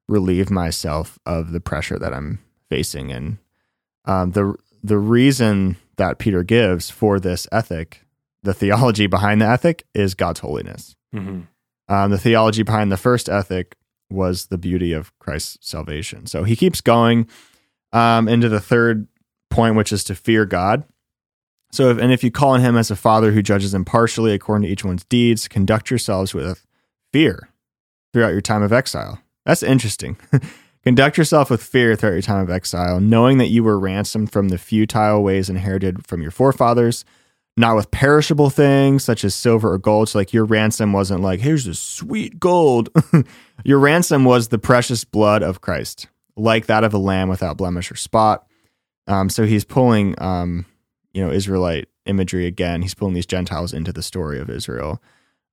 relieve 0.09 0.51
myself 0.51 1.19
of 1.27 1.53
the 1.53 1.61
pressure 1.61 1.99
that 1.99 2.15
I'm 2.15 2.39
facing? 2.71 3.13
And 3.13 3.39
um, 4.07 4.31
the 4.33 4.55
the 4.83 4.99
reason 4.99 5.77
that 5.97 6.19
Peter 6.19 6.43
gives 6.43 6.89
for 6.91 7.21
this 7.21 7.47
ethic, 7.53 8.05
the 8.43 8.55
theology 8.55 9.07
behind 9.07 9.41
the 9.43 9.47
ethic, 9.47 9.85
is 9.95 10.15
God's 10.15 10.41
holiness. 10.41 10.97
hmm 11.13 11.41
Um, 11.93 12.11
the 12.11 12.19
theology 12.19 12.63
behind 12.63 12.91
the 12.91 12.97
first 12.97 13.29
ethic 13.29 13.77
was 14.11 14.47
the 14.47 14.57
beauty 14.57 14.95
of 14.95 15.17
Christ's 15.19 15.59
salvation. 15.61 16.27
So 16.27 16.43
he 16.43 16.57
keeps 16.57 16.81
going 16.81 17.29
um, 17.93 18.29
into 18.29 18.49
the 18.49 18.61
third 18.61 19.07
point, 19.51 19.77
which 19.77 19.93
is 19.93 20.03
to 20.05 20.15
fear 20.15 20.47
God. 20.47 20.85
So, 21.71 21.91
if, 21.91 21.99
and 21.99 22.11
if 22.11 22.25
you 22.25 22.31
call 22.31 22.53
on 22.53 22.63
him 22.63 22.79
as 22.79 22.91
a 22.91 22.97
father 22.97 23.33
who 23.33 23.43
judges 23.43 23.75
impartially 23.75 24.33
according 24.33 24.67
to 24.67 24.73
each 24.73 24.87
one's 24.87 25.05
deeds, 25.05 25.49
conduct 25.49 25.91
yourselves 25.91 26.33
with 26.33 26.67
fear 27.13 27.51
throughout 28.15 28.33
your 28.33 28.41
time 28.41 28.63
of 28.63 28.73
exile. 28.73 29.21
That's 29.45 29.63
interesting. 29.63 30.17
conduct 30.85 31.19
yourself 31.19 31.51
with 31.51 31.63
fear 31.63 31.95
throughout 31.95 32.13
your 32.13 32.23
time 32.23 32.43
of 32.43 32.51
exile, 32.51 33.01
knowing 33.01 33.37
that 33.37 33.49
you 33.49 33.63
were 33.65 33.79
ransomed 33.79 34.33
from 34.33 34.49
the 34.49 34.57
futile 34.57 35.23
ways 35.23 35.51
inherited 35.51 36.07
from 36.07 36.23
your 36.23 36.31
forefathers 36.31 37.05
not 37.57 37.77
with 37.77 37.91
perishable 37.91 38.51
things 38.51 39.05
such 39.05 39.25
as 39.25 39.35
silver 39.35 39.73
or 39.73 39.79
gold. 39.79 40.09
So, 40.09 40.19
like, 40.19 40.33
your 40.33 40.45
ransom 40.45 40.93
wasn't 40.93 41.21
like, 41.21 41.41
here's 41.41 41.65
this 41.65 41.79
sweet 41.79 42.41
gold. 42.41 42.89
your 43.65 43.79
ransom 43.79 44.25
was 44.25 44.49
the 44.49 44.59
precious 44.59 45.05
blood 45.05 45.43
of 45.43 45.61
Christ, 45.61 46.09
like 46.37 46.67
that 46.67 46.85
of 46.85 46.95
a 46.95 46.99
lamb 46.99 47.29
without 47.29 47.57
blemish 47.57 47.91
or 47.91 47.97
spot. 47.97 48.47
Um, 49.07 49.29
so, 49.29 49.45
he's 49.45 49.65
pulling, 49.65 50.21
um, 50.21 50.65
you 51.13 51.25
know, 51.25 51.31
Israelite 51.31 51.89
imagery 52.07 52.47
again. 52.47 52.83
He's 52.83 52.95
pulling 52.95 53.15
these 53.15 53.27
Gentiles 53.27 53.73
into 53.73 53.93
the 53.93 54.03
story 54.03 54.41
of 54.41 54.49
Israel. 54.49 55.03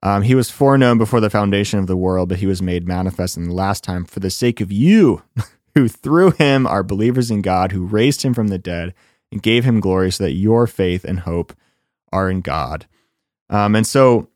Um, 0.01 0.21
he 0.23 0.35
was 0.35 0.49
foreknown 0.49 0.97
before 0.97 1.19
the 1.19 1.29
foundation 1.29 1.79
of 1.79 1.87
the 1.87 1.97
world, 1.97 2.29
but 2.29 2.39
he 2.39 2.47
was 2.47 2.61
made 2.61 2.87
manifest 2.87 3.35
in 3.35 3.49
the 3.49 3.53
last 3.53 3.83
time 3.83 4.05
for 4.05 4.21
the 4.21 4.29
sake 4.29 4.61
of 4.61 4.71
you, 4.71 5.23
who 5.75 5.89
through 5.89 6.31
him 6.31 6.65
are 6.65 6.83
believers 6.83 7.29
in 7.29 7.41
God, 7.41 7.73
who 7.73 7.85
raised 7.85 8.21
him 8.21 8.33
from 8.33 8.47
the 8.47 8.57
dead 8.57 8.93
and 9.31 9.43
gave 9.43 9.65
him 9.65 9.81
glory, 9.81 10.11
so 10.11 10.23
that 10.23 10.31
your 10.31 10.67
faith 10.67 11.03
and 11.03 11.19
hope 11.19 11.53
are 12.11 12.29
in 12.29 12.41
God. 12.41 12.87
Um, 13.49 13.75
and 13.75 13.85
so 13.85 14.29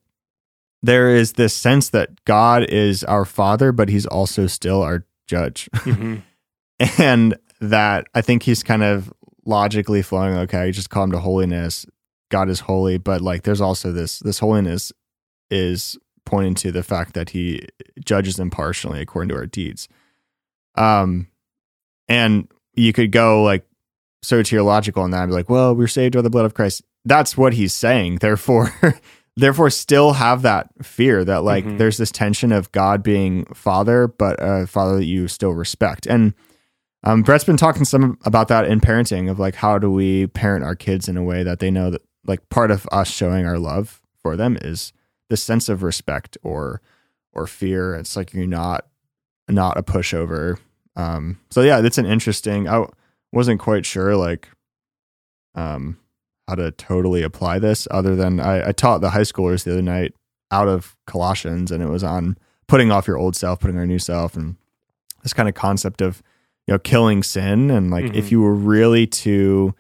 there 0.81 1.15
is 1.15 1.33
this 1.33 1.53
sense 1.53 1.89
that 1.89 2.23
God 2.25 2.63
is 2.63 3.03
our 3.03 3.25
father, 3.25 3.71
but 3.71 3.89
he's 3.89 4.05
also 4.05 4.47
still 4.47 4.81
our 4.81 5.05
judge. 5.27 5.69
hmm 5.73 6.17
and 6.97 7.35
that 7.61 8.07
I 8.13 8.21
think 8.21 8.43
he's 8.43 8.63
kind 8.63 8.83
of 8.83 9.13
logically 9.45 10.01
flowing, 10.01 10.35
okay, 10.35 10.71
just 10.71 10.89
call 10.89 11.05
him 11.05 11.11
to 11.11 11.19
holiness. 11.19 11.85
God 12.29 12.49
is 12.49 12.61
holy, 12.61 12.97
but 12.97 13.21
like 13.21 13.43
there's 13.43 13.61
also 13.61 13.91
this 13.91 14.19
this 14.19 14.39
holiness 14.39 14.91
is 15.49 15.97
pointing 16.25 16.55
to 16.55 16.71
the 16.71 16.83
fact 16.83 17.13
that 17.13 17.29
he 17.29 17.67
judges 18.03 18.39
impartially 18.39 19.01
according 19.01 19.29
to 19.29 19.35
our 19.35 19.45
deeds. 19.45 19.87
Um 20.75 21.27
and 22.09 22.47
you 22.73 22.91
could 22.91 23.11
go 23.11 23.43
like 23.43 23.65
soteriological 24.25 24.97
on 25.01 25.11
that 25.11 25.23
and 25.23 25.29
be 25.29 25.35
like, 25.35 25.49
well, 25.49 25.75
we're 25.75 25.87
saved 25.87 26.15
by 26.15 26.21
the 26.21 26.29
blood 26.29 26.45
of 26.45 26.53
Christ. 26.53 26.81
That's 27.05 27.37
what 27.37 27.53
he's 27.53 27.73
saying. 27.73 28.17
Therefore, 28.17 28.73
therefore 29.35 29.69
still 29.69 30.13
have 30.13 30.41
that 30.43 30.69
fear 30.83 31.23
that 31.25 31.43
like 31.43 31.65
Mhm. 31.65 31.77
there's 31.77 31.97
this 31.97 32.11
tension 32.11 32.51
of 32.51 32.71
God 32.71 33.03
being 33.03 33.45
father, 33.53 34.07
but 34.07 34.37
a 34.39 34.67
father 34.67 34.97
that 34.97 35.05
you 35.05 35.27
still 35.27 35.51
respect. 35.53 36.05
And 36.05 36.33
um, 37.03 37.21
Brett's 37.23 37.43
been 37.43 37.57
talking 37.57 37.83
some 37.83 38.17
about 38.25 38.47
that 38.47 38.65
in 38.67 38.79
parenting 38.79 39.29
of 39.29 39.37
like 39.39 39.55
how 39.55 39.77
do 39.77 39.91
we 39.91 40.27
parent 40.27 40.63
our 40.63 40.75
kids 40.75 41.09
in 41.09 41.17
a 41.17 41.23
way 41.23 41.43
that 41.43 41.59
they 41.59 41.69
know 41.71 41.89
that 41.89 42.01
like 42.25 42.47
part 42.49 42.71
of 42.71 42.87
us 42.91 43.09
showing 43.11 43.45
our 43.45 43.59
love 43.59 44.01
for 44.21 44.37
them 44.37 44.57
is 44.61 44.93
this 45.29 45.43
sense 45.43 45.67
of 45.67 45.83
respect 45.83 46.37
or 46.43 46.81
or 47.33 47.45
fear. 47.47 47.95
It's 47.95 48.15
like 48.15 48.33
you're 48.33 48.47
not 48.47 48.85
not 49.49 49.77
a 49.77 49.83
pushover. 49.83 50.57
Um, 50.95 51.39
so 51.49 51.61
yeah, 51.61 51.81
that's 51.81 51.97
an 51.97 52.05
interesting. 52.05 52.69
I 52.69 52.85
wasn't 53.33 53.59
quite 53.59 53.85
sure 53.85 54.15
like 54.15 54.47
um, 55.55 55.97
how 56.53 56.63
to 56.63 56.71
totally 56.71 57.23
apply 57.23 57.57
this, 57.59 57.87
other 57.89 58.15
than 58.15 58.39
I, 58.39 58.69
I 58.69 58.71
taught 58.71 59.01
the 59.01 59.09
high 59.09 59.21
schoolers 59.21 59.63
the 59.63 59.71
other 59.71 59.81
night 59.81 60.13
out 60.51 60.67
of 60.67 60.95
Colossians, 61.07 61.71
and 61.71 61.81
it 61.81 61.89
was 61.89 62.03
on 62.03 62.37
putting 62.67 62.91
off 62.91 63.07
your 63.07 63.17
old 63.17 63.35
self, 63.35 63.59
putting 63.59 63.77
our 63.77 63.87
new 63.87 63.97
self, 63.99 64.35
and 64.35 64.55
this 65.23 65.33
kind 65.33 65.49
of 65.49 65.55
concept 65.55 66.01
of 66.01 66.21
you 66.67 66.73
know 66.73 66.79
killing 66.79 67.23
sin, 67.23 67.71
and 67.71 67.89
like 67.89 68.05
Mhm. 68.05 68.15
if 68.15 68.31
you 68.31 68.41
were 68.41 68.53
really 68.53 69.07
to 69.07 69.73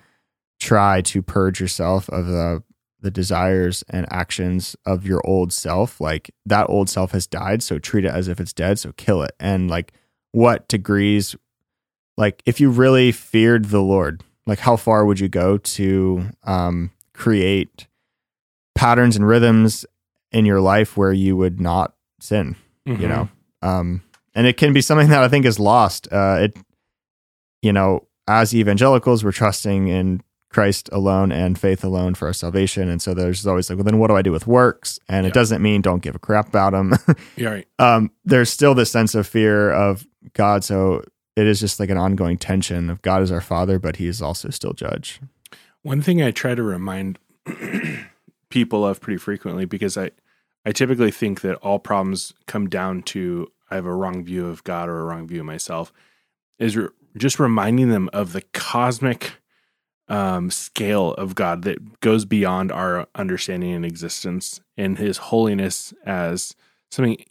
try 0.59 1.01
to 1.01 1.21
purge 1.21 1.59
yourself 1.61 2.09
of 2.09 2.25
the 2.27 2.63
the 3.01 3.11
desires 3.11 3.83
and 3.89 4.07
actions 4.11 4.77
of 4.85 5.05
your 5.05 5.21
old 5.27 5.51
self 5.51 5.99
like 5.99 6.31
that 6.45 6.65
old 6.69 6.87
self 6.89 7.11
has 7.11 7.27
died 7.27 7.61
so 7.61 7.77
treat 7.77 8.05
it 8.05 8.13
as 8.13 8.29
if 8.29 8.39
it's 8.39 8.53
dead 8.53 8.79
so 8.79 8.93
kill 8.93 9.21
it 9.23 9.33
and 9.41 9.69
like 9.69 9.91
what 10.31 10.65
degrees 10.69 11.35
like 12.15 12.41
if 12.45 12.61
you 12.61 12.69
really 12.69 13.11
feared 13.11 13.65
the 13.65 13.81
lord 13.81 14.23
like 14.45 14.59
how 14.59 14.75
far 14.75 15.05
would 15.05 15.19
you 15.19 15.29
go 15.29 15.57
to 15.57 16.25
um 16.43 16.91
create 17.13 17.87
patterns 18.75 19.15
and 19.15 19.27
rhythms 19.27 19.85
in 20.31 20.45
your 20.45 20.59
life 20.61 20.97
where 20.97 21.13
you 21.13 21.35
would 21.37 21.59
not 21.61 21.93
sin 22.19 22.55
Mhm. 22.87 22.99
you 22.99 23.07
know 23.07 23.29
um 23.61 24.01
and 24.35 24.47
it 24.47 24.57
can 24.57 24.73
be 24.73 24.81
something 24.81 25.09
that 25.09 25.23
i 25.23 25.27
think 25.27 25.45
is 25.45 25.59
lost 25.59 26.07
uh 26.11 26.37
it 26.41 26.57
you 27.61 27.71
know 27.71 28.07
as 28.27 28.53
evangelicals 28.53 29.23
we're 29.23 29.31
trusting 29.31 29.87
in 29.87 30.21
christ 30.49 30.89
alone 30.91 31.31
and 31.31 31.57
faith 31.57 31.83
alone 31.83 32.13
for 32.13 32.27
our 32.27 32.33
salvation 32.33 32.89
and 32.89 33.01
so 33.01 33.13
there's 33.13 33.45
always 33.47 33.69
like 33.69 33.77
well 33.77 33.83
then 33.83 33.97
what 33.99 34.07
do 34.07 34.15
i 34.15 34.21
do 34.21 34.31
with 34.31 34.45
works 34.47 34.99
and 35.07 35.23
Yeah. 35.25 35.29
it 35.29 35.33
doesn't 35.33 35.61
mean 35.61 35.81
don't 35.81 36.01
give 36.03 36.15
a 36.15 36.19
crap 36.19 36.47
about 36.47 36.71
them 36.73 36.93
Yeah, 37.37 37.49
right. 37.49 37.67
um 37.79 38.11
there's 38.25 38.49
still 38.49 38.73
this 38.75 38.91
sense 38.91 39.15
of 39.15 39.25
fear 39.27 39.71
of 39.71 40.05
god 40.33 40.63
so 40.63 41.03
it 41.35 41.47
is 41.47 41.59
just 41.59 41.79
like 41.79 41.89
an 41.89 41.97
ongoing 41.97 42.37
tension 42.37 42.89
of 42.89 43.01
god 43.01 43.21
is 43.21 43.31
our 43.31 43.41
father 43.41 43.79
but 43.79 43.97
he 43.97 44.07
is 44.07 44.21
also 44.21 44.49
still 44.49 44.73
judge. 44.73 45.19
One 45.83 46.01
thing 46.01 46.21
I 46.21 46.31
try 46.31 46.55
to 46.55 46.63
remind 46.63 47.19
people 48.49 48.85
of 48.85 49.01
pretty 49.01 49.17
frequently 49.17 49.65
because 49.65 49.97
I 49.97 50.11
I 50.65 50.71
typically 50.71 51.11
think 51.11 51.41
that 51.41 51.55
all 51.57 51.77
problems 51.77 52.33
come 52.47 52.69
down 52.69 53.03
to 53.03 53.51
I 53.69 53.75
have 53.75 53.85
a 53.85 53.93
wrong 53.93 54.23
view 54.23 54.47
of 54.47 54.63
God 54.63 54.87
or 54.87 54.99
a 54.99 55.03
wrong 55.03 55.27
view 55.27 55.41
of 55.41 55.45
myself 55.45 55.91
is 56.57 56.77
re- 56.77 56.87
just 57.17 57.37
reminding 57.37 57.89
them 57.89 58.09
of 58.13 58.31
the 58.31 58.43
cosmic 58.53 59.33
um, 60.07 60.49
scale 60.51 61.13
of 61.15 61.35
God 61.35 61.63
that 61.63 61.99
goes 61.99 62.23
beyond 62.23 62.71
our 62.71 63.07
understanding 63.15 63.73
and 63.73 63.85
existence 63.85 64.61
and 64.77 64.97
his 64.97 65.17
holiness 65.17 65.93
as 66.05 66.55
something 66.91 67.25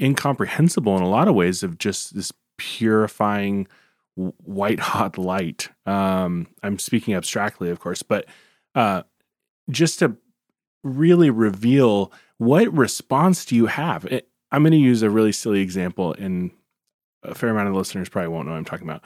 incomprehensible 0.00 0.96
in 0.96 1.02
a 1.02 1.08
lot 1.08 1.28
of 1.28 1.34
ways 1.34 1.62
of 1.62 1.76
just 1.76 2.14
this 2.14 2.32
purifying 2.60 3.66
white 4.16 4.80
hot 4.80 5.16
light. 5.16 5.70
Um, 5.86 6.46
I'm 6.62 6.78
speaking 6.78 7.14
abstractly, 7.14 7.70
of 7.70 7.80
course, 7.80 8.02
but 8.02 8.26
uh, 8.74 9.02
just 9.70 9.98
to 10.00 10.16
really 10.84 11.30
reveal 11.30 12.12
what 12.38 12.72
response 12.72 13.44
do 13.44 13.56
you 13.56 13.66
have. 13.66 14.04
It, 14.06 14.28
I'm 14.52 14.62
going 14.62 14.72
to 14.72 14.78
use 14.78 15.02
a 15.02 15.10
really 15.10 15.32
silly 15.32 15.60
example, 15.60 16.14
and 16.18 16.50
a 17.22 17.34
fair 17.34 17.50
amount 17.50 17.68
of 17.68 17.74
listeners 17.74 18.08
probably 18.08 18.28
won't 18.28 18.46
know 18.46 18.52
what 18.52 18.58
I'm 18.58 18.64
talking 18.64 18.88
about. 18.88 19.02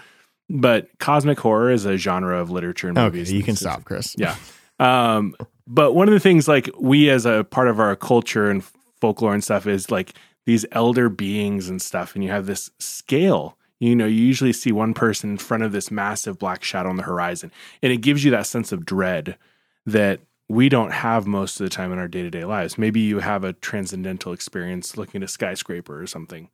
But 0.51 0.89
cosmic 0.99 1.39
horror 1.39 1.71
is 1.71 1.85
a 1.87 1.97
genre 1.97 2.41
of 2.41 2.51
literature 2.51 2.89
and 2.89 2.99
okay 2.99 3.05
movies. 3.05 3.33
you 3.33 3.43
can 3.43 3.57
stop 3.57 3.85
chris 3.85 4.15
Yeah. 4.19 4.37
Um, 4.79 5.35
but 5.67 5.93
one 5.93 6.09
of 6.09 6.15
the 6.15 6.21
things, 6.21 6.49
like 6.49 6.69
we 6.79 7.09
as 7.09 7.25
a 7.25 7.45
part 7.45 7.69
of 7.69 7.81
our 7.81 7.95
culture 7.97 8.51
and 8.51 8.65
folklore 9.01 9.33
and 9.33 9.43
stuff, 9.43 9.67
is 9.67 9.91
like 9.91 10.15
these 10.47 10.67
elder 10.73 11.09
beings 11.09 11.69
and 11.69 11.81
stuff, 11.81 12.15
and 12.15 12.25
you 12.25 12.31
have 12.31 12.47
this 12.47 12.71
scale. 12.79 13.57
You 13.81 13.97
know, 13.97 14.07
you 14.07 14.23
usually 14.23 14.53
see 14.53 14.73
one 14.73 14.95
person 14.95 15.31
in 15.31 15.39
front 15.39 15.63
of 15.63 15.73
this 15.73 15.91
massive 15.91 16.39
black 16.39 16.63
shadow 16.63 16.89
on 16.89 16.97
the 16.97 17.03
horizon, 17.03 17.51
and 17.83 17.93
it 17.93 17.99
gives 17.99 18.25
you 18.25 18.31
that 18.31 18.47
sense 18.47 18.73
of 18.73 18.87
dread 18.87 19.37
that 19.87 20.21
we 20.49 20.69
don't 20.69 20.93
have 20.93 21.27
most 21.27 21.59
of 21.59 21.65
the 21.65 21.71
time 21.71 21.93
in 21.93 21.99
our 21.99 22.09
day 22.09 22.23
to 22.23 22.31
day 22.31 22.45
lives. 22.45 22.79
Maybe 22.79 23.01
you 23.01 23.21
have 23.21 23.45
a 23.45 23.53
transcendental 23.55 24.33
experience 24.33 24.97
looking 24.97 25.23
at 25.23 25.29
a 25.29 25.33
skyscraper 25.33 26.01
or 26.01 26.07
something, 26.07 26.51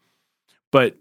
but 0.71 0.97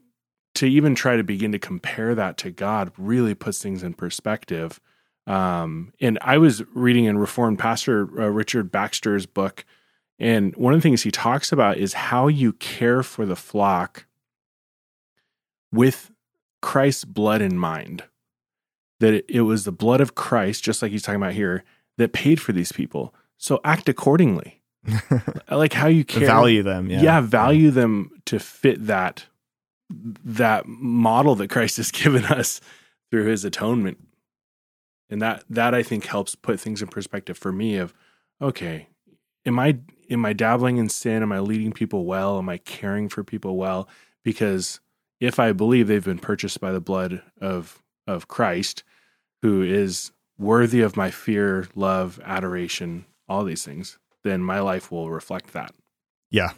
to 0.56 0.68
even 0.68 0.96
try 0.96 1.16
to 1.16 1.24
begin 1.24 1.52
to 1.52 1.60
compare 1.60 2.16
that 2.16 2.38
to 2.38 2.52
God 2.52 2.92
really 2.98 3.36
puts 3.36 3.62
things 3.62 3.84
in 3.84 3.94
perspective. 3.94 4.80
Um, 5.28 5.94
and 6.02 6.18
I 6.22 6.40
was 6.40 6.64
reading 6.74 7.06
in 7.06 7.20
Reformed 7.20 7.60
Pastor 7.60 8.02
uh, 8.20 8.28
Richard 8.28 8.72
Baxter's 8.72 9.28
book, 9.28 9.64
and 10.20 10.56
one 10.58 10.74
of 10.74 10.80
the 10.80 10.84
things 10.84 11.04
he 11.04 11.12
talks 11.12 11.52
about 11.52 11.78
is 11.78 11.94
how 11.94 12.28
you 12.28 12.54
care 12.54 13.04
for 13.04 13.26
the 13.26 13.38
flock 13.38 14.06
with 15.72 16.12
Christ's 16.62 17.06
blood 17.06 17.42
in 17.42 17.58
mind. 17.58 18.04
That 19.00 19.24
it, 19.34 19.42
was 19.42 19.64
the 19.64 19.72
blood 19.72 20.02
of 20.02 20.14
Christ, 20.14 20.62
just 20.62 20.82
like 20.82 20.92
he's 20.92 21.04
talking 21.04 21.22
about 21.22 21.32
here, 21.32 21.64
that 21.98 22.12
paid 22.12 22.42
for 22.42 22.52
these 22.52 22.74
people. 22.74 23.14
So 23.38 23.62
act 23.64 23.88
accordingly. 23.88 24.62
I 25.48 25.56
like 25.56 25.72
how 25.72 25.88
you 25.88 26.04
care. 26.04 26.26
value 26.26 26.64
them 26.64 26.90
yeah 26.90 27.02
yeah, 27.02 27.22
value 27.22 27.70
them 27.70 28.12
to 28.26 28.40
fit 28.40 28.88
that 28.88 29.26
that 29.90 30.68
model 30.68 31.36
that 31.36 31.50
Christ 31.50 31.78
has 31.78 31.92
given 31.92 32.26
us 32.26 32.60
through 33.12 33.26
his 33.26 33.46
atonement. 33.46 34.00
And 35.10 35.22
that 35.22 35.44
that 35.50 35.74
I 35.74 35.82
think 35.82 36.06
helps 36.06 36.36
put 36.36 36.60
things 36.60 36.82
in 36.82 36.88
perspective 36.90 37.38
for 37.38 37.52
me 37.52 37.78
of 37.78 37.94
okay, 38.42 38.88
am 39.46 39.60
I 39.60 39.80
am 40.10 40.26
I 40.26 40.34
dabbling 40.34 40.78
in 40.78 40.90
sin? 40.90 41.22
Am 41.24 41.32
I 41.32 41.40
leading 41.40 41.72
people 41.72 42.06
well? 42.06 42.38
Am 42.38 42.50
I 42.50 42.58
caring 42.58 43.10
for 43.10 43.24
people 43.24 43.58
well? 43.58 43.88
Because 44.24 44.80
if 45.20 45.40
I 45.40 45.52
believe 45.52 45.88
they've 45.88 46.04
been 46.04 46.20
purchased 46.20 46.60
by 46.60 46.72
the 46.72 46.82
blood 46.82 47.22
of 47.42 47.82
of 48.08 48.28
Christ, 48.28 48.84
who 49.42 49.62
is 49.62 50.12
worthy 50.38 50.82
of 50.82 50.98
my 50.98 51.12
fear, 51.12 51.68
love, 51.76 52.20
adoration, 52.24 53.06
all 53.28 53.44
these 53.44 53.64
things, 53.64 54.00
then 54.24 54.42
my 54.42 54.60
life 54.60 54.92
will 54.92 55.12
reflect 55.12 55.54
that. 55.54 55.74
Yeah. 56.32 56.52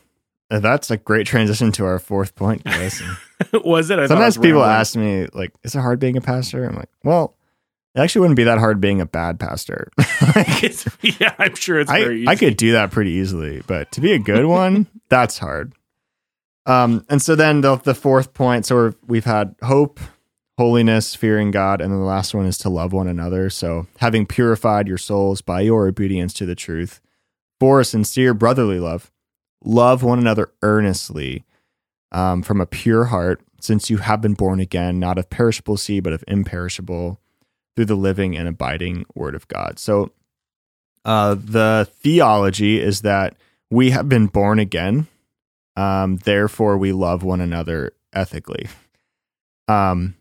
Uh, 0.50 0.60
that's 0.60 0.92
a 0.92 0.98
great 0.98 1.26
transition 1.28 1.72
to 1.74 1.86
our 1.86 2.00
fourth 2.00 2.36
point 2.36 2.62
was 3.66 3.90
it? 3.90 4.00
I 4.00 4.08
Sometimes 4.08 4.38
people 4.38 4.62
rambling. 4.62 4.70
ask 4.70 4.96
me, 4.96 5.28
like, 5.34 5.52
is 5.64 5.76
it 5.76 5.80
hard 5.80 6.00
being 6.00 6.18
a 6.18 6.22
pastor? 6.22 6.66
I'm 6.66 6.76
like, 6.76 6.90
well, 7.04 7.36
it 7.94 8.00
actually 8.00 8.22
wouldn't 8.22 8.38
be 8.38 8.46
that 8.46 8.58
hard 8.58 8.80
being 8.80 9.02
a 9.02 9.06
bad 9.06 9.40
pastor. 9.40 9.90
Yeah, 11.02 11.34
I'm 11.38 11.56
sure 11.56 11.80
it's 11.80 11.92
very 11.92 12.16
I, 12.16 12.18
easy. 12.20 12.28
I 12.28 12.36
could 12.36 12.58
do 12.58 12.72
that 12.74 12.92
pretty 12.92 13.12
easily, 13.12 13.62
but 13.68 13.92
to 13.94 14.02
be 14.02 14.14
a 14.14 14.20
good 14.20 14.46
one, 14.46 14.88
that's 15.10 15.40
hard. 15.40 15.74
Um, 16.66 17.06
and 17.10 17.22
so 17.22 17.36
then 17.36 17.62
the, 17.62 17.78
the 17.78 17.96
fourth 17.96 18.34
point, 18.34 18.66
so 18.66 18.76
we're, 18.76 18.94
we've 19.06 19.26
had 19.26 19.56
hope, 19.64 20.00
holiness, 20.58 21.16
fearing 21.16 21.52
God, 21.52 21.82
and 21.82 21.92
then 21.92 22.00
the 22.00 22.06
last 22.06 22.34
one 22.36 22.46
is 22.46 22.58
to 22.60 22.70
love 22.70 22.94
one 22.94 23.08
another. 23.08 23.50
So 23.50 23.88
having 23.98 24.26
purified 24.26 24.88
your 24.88 25.00
souls 25.00 25.42
by 25.42 25.62
your 25.62 25.88
obedience 25.88 26.34
to 26.36 26.46
the 26.46 26.56
truth 26.56 27.02
for 27.60 27.80
a 27.80 27.86
sincere 27.86 28.34
brotherly 28.34 28.80
love, 28.80 29.12
love 29.64 30.04
one 30.04 30.20
another 30.20 30.52
earnestly 30.62 31.46
um, 32.12 32.44
from 32.44 32.62
a 32.62 32.66
pure 32.66 33.06
heart, 33.06 33.42
since 33.60 33.90
you 33.90 33.98
have 33.98 34.22
been 34.22 34.34
born 34.34 34.60
again, 34.60 35.00
not 35.00 35.18
of 35.18 35.30
perishable 35.30 35.78
seed, 35.78 36.04
but 36.04 36.14
of 36.14 36.24
imperishable, 36.28 37.21
through 37.76 37.86
the 37.86 37.96
living 37.96 38.36
and 38.38 38.48
abiding 38.48 39.06
word 39.16 39.36
of 39.36 39.48
God. 39.48 39.80
So 39.80 40.12
uh, 41.06 41.36
the 41.36 41.88
theology 41.92 42.80
is 42.80 43.02
that 43.02 43.36
we 43.70 43.92
have 43.92 44.10
been 44.10 44.28
born 44.28 44.60
again, 44.60 45.08
um, 45.76 46.18
therefore 46.18 46.78
we 46.78 46.92
love 46.92 47.24
one 47.24 47.42
another 47.42 47.94
ethically. 48.14 48.68
Um, 49.68 50.16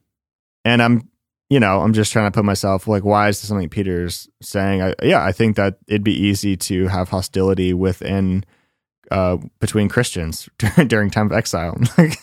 and 0.64 0.80
I'm, 0.82 1.08
you 1.48 1.58
know, 1.58 1.80
I'm 1.80 1.92
just 1.92 2.12
trying 2.12 2.30
to 2.30 2.34
put 2.34 2.44
myself 2.44 2.86
like, 2.86 3.04
why 3.04 3.28
is 3.28 3.40
this 3.40 3.48
something 3.48 3.68
Peter's 3.68 4.28
saying? 4.40 4.82
I, 4.82 4.94
yeah, 5.02 5.24
I 5.24 5.32
think 5.32 5.56
that 5.56 5.78
it'd 5.88 6.04
be 6.04 6.14
easy 6.14 6.56
to 6.58 6.86
have 6.86 7.08
hostility 7.08 7.74
within, 7.74 8.44
uh, 9.10 9.38
between 9.58 9.88
Christians 9.88 10.48
during 10.86 11.10
time 11.10 11.26
of 11.26 11.32
exile. 11.32 11.76
Like, 11.98 12.18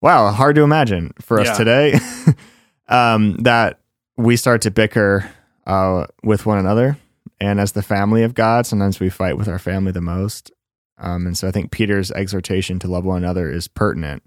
wow, 0.00 0.30
hard 0.30 0.54
to 0.56 0.62
imagine 0.62 1.12
for 1.20 1.40
us 1.40 1.48
Yeah. 1.48 1.54
today. 1.58 1.98
um, 2.88 3.34
that 3.38 3.79
we 4.20 4.36
start 4.36 4.62
to 4.62 4.70
bicker 4.70 5.30
uh, 5.66 6.06
with 6.22 6.46
one 6.46 6.58
another, 6.58 6.98
and 7.40 7.58
as 7.58 7.72
the 7.72 7.82
family 7.82 8.22
of 8.22 8.34
God, 8.34 8.66
sometimes 8.66 9.00
we 9.00 9.10
fight 9.10 9.36
with 9.36 9.48
our 9.48 9.58
family 9.58 9.92
the 9.92 10.00
most. 10.00 10.50
Um, 10.98 11.26
and 11.26 11.36
so 11.36 11.48
I 11.48 11.50
think 11.50 11.70
Peter's 11.70 12.10
exhortation 12.10 12.78
to 12.80 12.88
love 12.88 13.04
one 13.04 13.22
another 13.22 13.50
is 13.50 13.68
pertinent. 13.68 14.22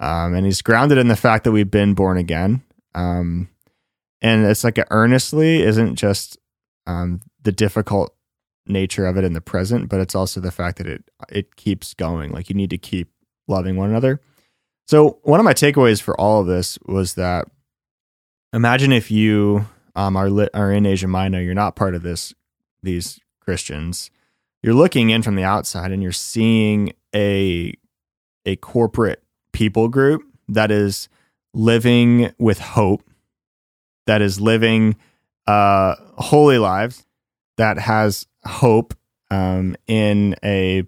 Um, 0.00 0.34
and 0.34 0.44
he's 0.44 0.62
grounded 0.62 0.98
in 0.98 1.08
the 1.08 1.16
fact 1.16 1.44
that 1.44 1.52
we've 1.52 1.70
been 1.70 1.94
born 1.94 2.16
again. 2.16 2.62
Um, 2.94 3.48
and 4.20 4.44
it's 4.44 4.64
like 4.64 4.78
earnestly 4.90 5.62
isn't 5.62 5.94
just 5.94 6.38
um, 6.86 7.20
the 7.42 7.52
difficult 7.52 8.14
nature 8.66 9.06
of 9.06 9.16
it 9.16 9.24
in 9.24 9.34
the 9.34 9.40
present, 9.40 9.88
but 9.88 10.00
it's 10.00 10.14
also 10.14 10.40
the 10.40 10.50
fact 10.50 10.78
that 10.78 10.86
it 10.86 11.04
it 11.28 11.56
keeps 11.56 11.94
going. 11.94 12.32
Like 12.32 12.48
you 12.48 12.54
need 12.54 12.70
to 12.70 12.78
keep 12.78 13.12
loving 13.46 13.76
one 13.76 13.90
another. 13.90 14.20
So 14.88 15.20
one 15.22 15.38
of 15.38 15.44
my 15.44 15.54
takeaways 15.54 16.02
for 16.02 16.18
all 16.20 16.40
of 16.40 16.46
this 16.46 16.78
was 16.86 17.14
that 17.14 17.46
imagine 18.52 18.92
if 18.92 19.10
you 19.10 19.66
um, 19.94 20.16
are 20.16 20.30
lit, 20.30 20.50
are 20.54 20.72
in 20.72 20.86
Asia 20.86 21.08
Minor, 21.08 21.40
you're 21.40 21.54
not 21.54 21.76
part 21.76 21.94
of 21.94 22.02
this 22.02 22.34
these 22.82 23.20
Christians. 23.40 24.10
You're 24.62 24.74
looking 24.74 25.10
in 25.10 25.22
from 25.22 25.36
the 25.36 25.44
outside 25.44 25.92
and 25.92 26.02
you're 26.02 26.12
seeing 26.12 26.92
a 27.14 27.74
a 28.46 28.56
corporate 28.56 29.22
people 29.52 29.88
group 29.88 30.22
that 30.48 30.70
is 30.70 31.08
living 31.52 32.32
with 32.38 32.58
hope, 32.58 33.02
that 34.06 34.22
is 34.22 34.40
living 34.40 34.96
uh, 35.46 35.96
holy 36.16 36.58
lives, 36.58 37.06
that 37.56 37.78
has 37.78 38.26
hope 38.44 38.94
um, 39.30 39.76
in 39.86 40.36
a 40.44 40.84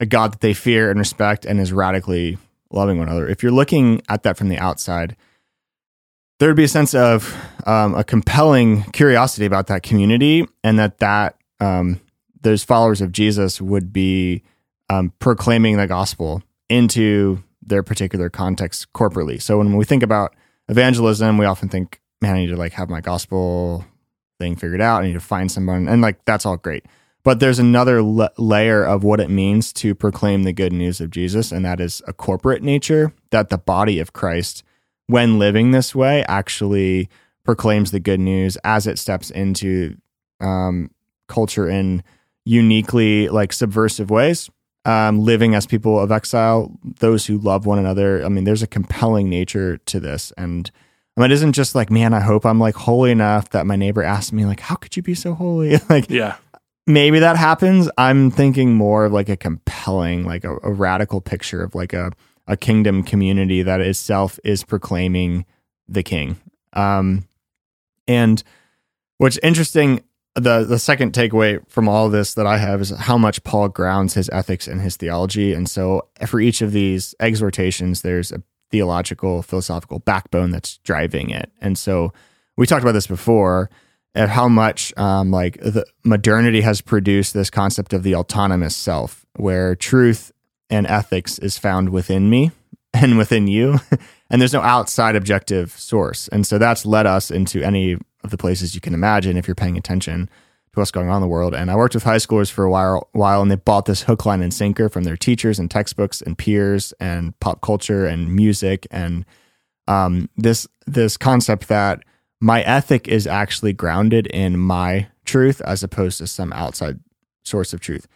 a 0.00 0.06
God 0.06 0.32
that 0.32 0.40
they 0.40 0.54
fear 0.54 0.90
and 0.90 0.98
respect 0.98 1.44
and 1.44 1.60
is 1.60 1.72
radically 1.72 2.38
loving 2.70 2.98
one 2.98 3.08
another. 3.08 3.28
If 3.28 3.42
you're 3.42 3.52
looking 3.52 4.02
at 4.08 4.22
that 4.22 4.36
from 4.36 4.48
the 4.48 4.58
outside, 4.58 5.16
there 6.38 6.48
would 6.48 6.56
be 6.56 6.64
a 6.64 6.68
sense 6.68 6.94
of 6.94 7.36
um, 7.66 7.94
a 7.94 8.04
compelling 8.04 8.84
curiosity 8.92 9.44
about 9.44 9.66
that 9.66 9.82
community, 9.82 10.46
and 10.62 10.78
that 10.78 10.98
that 10.98 11.36
um, 11.60 12.00
those 12.40 12.62
followers 12.64 13.00
of 13.00 13.12
Jesus 13.12 13.60
would 13.60 13.92
be 13.92 14.42
um, 14.88 15.12
proclaiming 15.18 15.76
the 15.76 15.86
gospel 15.86 16.42
into 16.68 17.42
their 17.62 17.82
particular 17.82 18.30
context 18.30 18.92
corporately. 18.92 19.40
So 19.40 19.58
when 19.58 19.76
we 19.76 19.84
think 19.84 20.02
about 20.02 20.34
evangelism, 20.68 21.38
we 21.38 21.46
often 21.46 21.68
think, 21.68 22.00
man, 22.22 22.36
I 22.36 22.38
need 22.40 22.46
to 22.48 22.56
like 22.56 22.72
have 22.72 22.88
my 22.88 23.00
gospel 23.00 23.84
thing 24.38 24.56
figured 24.56 24.80
out. 24.80 25.02
I 25.02 25.06
need 25.06 25.14
to 25.14 25.20
find 25.20 25.50
someone, 25.50 25.88
and 25.88 26.00
like 26.00 26.24
that's 26.24 26.46
all 26.46 26.56
great. 26.56 26.86
But 27.24 27.40
there's 27.40 27.58
another 27.58 27.98
l- 27.98 28.30
layer 28.38 28.84
of 28.84 29.02
what 29.02 29.20
it 29.20 29.28
means 29.28 29.72
to 29.74 29.94
proclaim 29.94 30.44
the 30.44 30.52
good 30.52 30.72
news 30.72 31.00
of 31.00 31.10
Jesus, 31.10 31.52
and 31.52 31.64
that 31.64 31.80
is 31.80 32.00
a 32.06 32.12
corporate 32.12 32.62
nature 32.62 33.12
that 33.30 33.48
the 33.50 33.58
body 33.58 33.98
of 33.98 34.12
Christ, 34.12 34.62
when 35.08 35.38
living 35.38 35.72
this 35.72 35.94
way, 35.94 36.24
actually 36.28 37.08
proclaims 37.44 37.90
the 37.90 38.00
good 38.00 38.20
news 38.20 38.56
as 38.64 38.86
it 38.86 38.98
steps 38.98 39.30
into 39.30 39.96
um, 40.40 40.90
culture 41.26 41.68
in 41.68 42.02
uniquely 42.44 43.28
like 43.28 43.52
subversive 43.52 44.10
ways. 44.10 44.50
Um, 44.84 45.20
living 45.20 45.54
as 45.54 45.66
people 45.66 45.98
of 46.00 46.10
exile, 46.10 46.72
those 47.00 47.26
who 47.26 47.36
love 47.38 47.66
one 47.66 47.78
another. 47.78 48.24
I 48.24 48.28
mean, 48.30 48.44
there's 48.44 48.62
a 48.62 48.66
compelling 48.66 49.28
nature 49.28 49.76
to 49.78 50.00
this, 50.00 50.32
and 50.38 50.70
I 51.16 51.20
mean, 51.20 51.30
it 51.30 51.34
isn't 51.34 51.52
just 51.52 51.74
like, 51.74 51.90
man, 51.90 52.14
I 52.14 52.20
hope 52.20 52.46
I'm 52.46 52.58
like 52.60 52.74
holy 52.74 53.10
enough 53.10 53.50
that 53.50 53.66
my 53.66 53.76
neighbor 53.76 54.02
asks 54.02 54.32
me, 54.32 54.46
like, 54.46 54.60
how 54.60 54.76
could 54.76 54.96
you 54.96 55.02
be 55.02 55.14
so 55.14 55.34
holy? 55.34 55.76
like, 55.90 56.08
Yeah. 56.08 56.36
maybe 56.86 57.18
that 57.18 57.36
happens. 57.36 57.90
I'm 57.98 58.30
thinking 58.30 58.74
more 58.76 59.04
of 59.04 59.12
like 59.12 59.28
a 59.28 59.36
compelling, 59.36 60.24
like 60.24 60.44
a, 60.44 60.56
a 60.62 60.72
radical 60.72 61.20
picture 61.20 61.62
of 61.62 61.74
like 61.74 61.92
a, 61.92 62.12
a 62.48 62.56
kingdom 62.56 63.04
community 63.04 63.62
that 63.62 63.80
itself 63.80 64.40
is 64.42 64.64
proclaiming 64.64 65.44
the 65.86 66.02
king. 66.02 66.36
Um, 66.72 67.28
and 68.08 68.42
what's 69.18 69.38
interesting, 69.42 70.02
the 70.34 70.64
the 70.64 70.78
second 70.78 71.12
takeaway 71.12 71.60
from 71.68 71.88
all 71.88 72.08
this 72.08 72.34
that 72.34 72.46
I 72.46 72.58
have 72.58 72.80
is 72.80 72.90
how 72.90 73.18
much 73.18 73.44
Paul 73.44 73.68
grounds 73.68 74.14
his 74.14 74.30
ethics 74.30 74.66
and 74.66 74.80
his 74.80 74.96
theology. 74.96 75.52
And 75.52 75.68
so 75.68 76.08
for 76.26 76.40
each 76.40 76.62
of 76.62 76.72
these 76.72 77.14
exhortations, 77.20 78.02
there's 78.02 78.32
a 78.32 78.42
theological, 78.70 79.42
philosophical 79.42 79.98
backbone 80.00 80.50
that's 80.50 80.78
driving 80.78 81.30
it. 81.30 81.50
And 81.60 81.78
so 81.78 82.12
we 82.56 82.66
talked 82.66 82.82
about 82.82 82.92
this 82.92 83.06
before 83.06 83.70
at 84.14 84.28
how 84.28 84.48
much 84.48 84.96
um, 84.96 85.30
like 85.30 85.58
the 85.60 85.86
modernity 86.04 86.60
has 86.62 86.80
produced 86.80 87.34
this 87.34 87.50
concept 87.50 87.92
of 87.92 88.02
the 88.02 88.14
autonomous 88.14 88.74
self, 88.74 89.26
where 89.36 89.74
truth 89.74 90.32
and 90.70 90.86
ethics 90.86 91.38
is 91.38 91.58
found 91.58 91.90
within 91.90 92.28
me 92.30 92.50
and 92.92 93.18
within 93.18 93.46
you, 93.46 93.78
and 94.30 94.40
there's 94.40 94.52
no 94.52 94.60
outside 94.60 95.16
objective 95.16 95.72
source. 95.72 96.28
And 96.28 96.46
so 96.46 96.58
that's 96.58 96.86
led 96.86 97.06
us 97.06 97.30
into 97.30 97.62
any 97.62 97.98
of 98.24 98.30
the 98.30 98.38
places 98.38 98.74
you 98.74 98.80
can 98.80 98.94
imagine 98.94 99.36
if 99.36 99.46
you're 99.46 99.54
paying 99.54 99.76
attention 99.76 100.26
to 100.26 100.80
what's 100.80 100.90
going 100.90 101.08
on 101.08 101.16
in 101.16 101.22
the 101.22 101.28
world. 101.28 101.54
And 101.54 101.70
I 101.70 101.76
worked 101.76 101.94
with 101.94 102.04
high 102.04 102.16
schoolers 102.16 102.50
for 102.50 102.64
a 102.64 102.70
while, 102.70 103.08
while 103.12 103.42
and 103.42 103.50
they 103.50 103.56
bought 103.56 103.86
this 103.86 104.02
hook, 104.02 104.26
line, 104.26 104.42
and 104.42 104.52
sinker 104.52 104.88
from 104.88 105.04
their 105.04 105.16
teachers 105.16 105.58
and 105.58 105.70
textbooks 105.70 106.20
and 106.20 106.36
peers 106.36 106.92
and 106.98 107.38
pop 107.40 107.60
culture 107.60 108.06
and 108.06 108.34
music 108.34 108.86
and 108.90 109.24
um, 109.88 110.28
this 110.36 110.68
this 110.86 111.16
concept 111.16 111.68
that 111.68 112.04
my 112.40 112.62
ethic 112.62 113.08
is 113.08 113.26
actually 113.26 113.72
grounded 113.72 114.26
in 114.28 114.58
my 114.58 115.08
truth 115.24 115.60
as 115.62 115.82
opposed 115.82 116.18
to 116.18 116.26
some 116.26 116.52
outside 116.52 117.00
source 117.44 117.72
of 117.72 117.80
truth. 117.80 118.06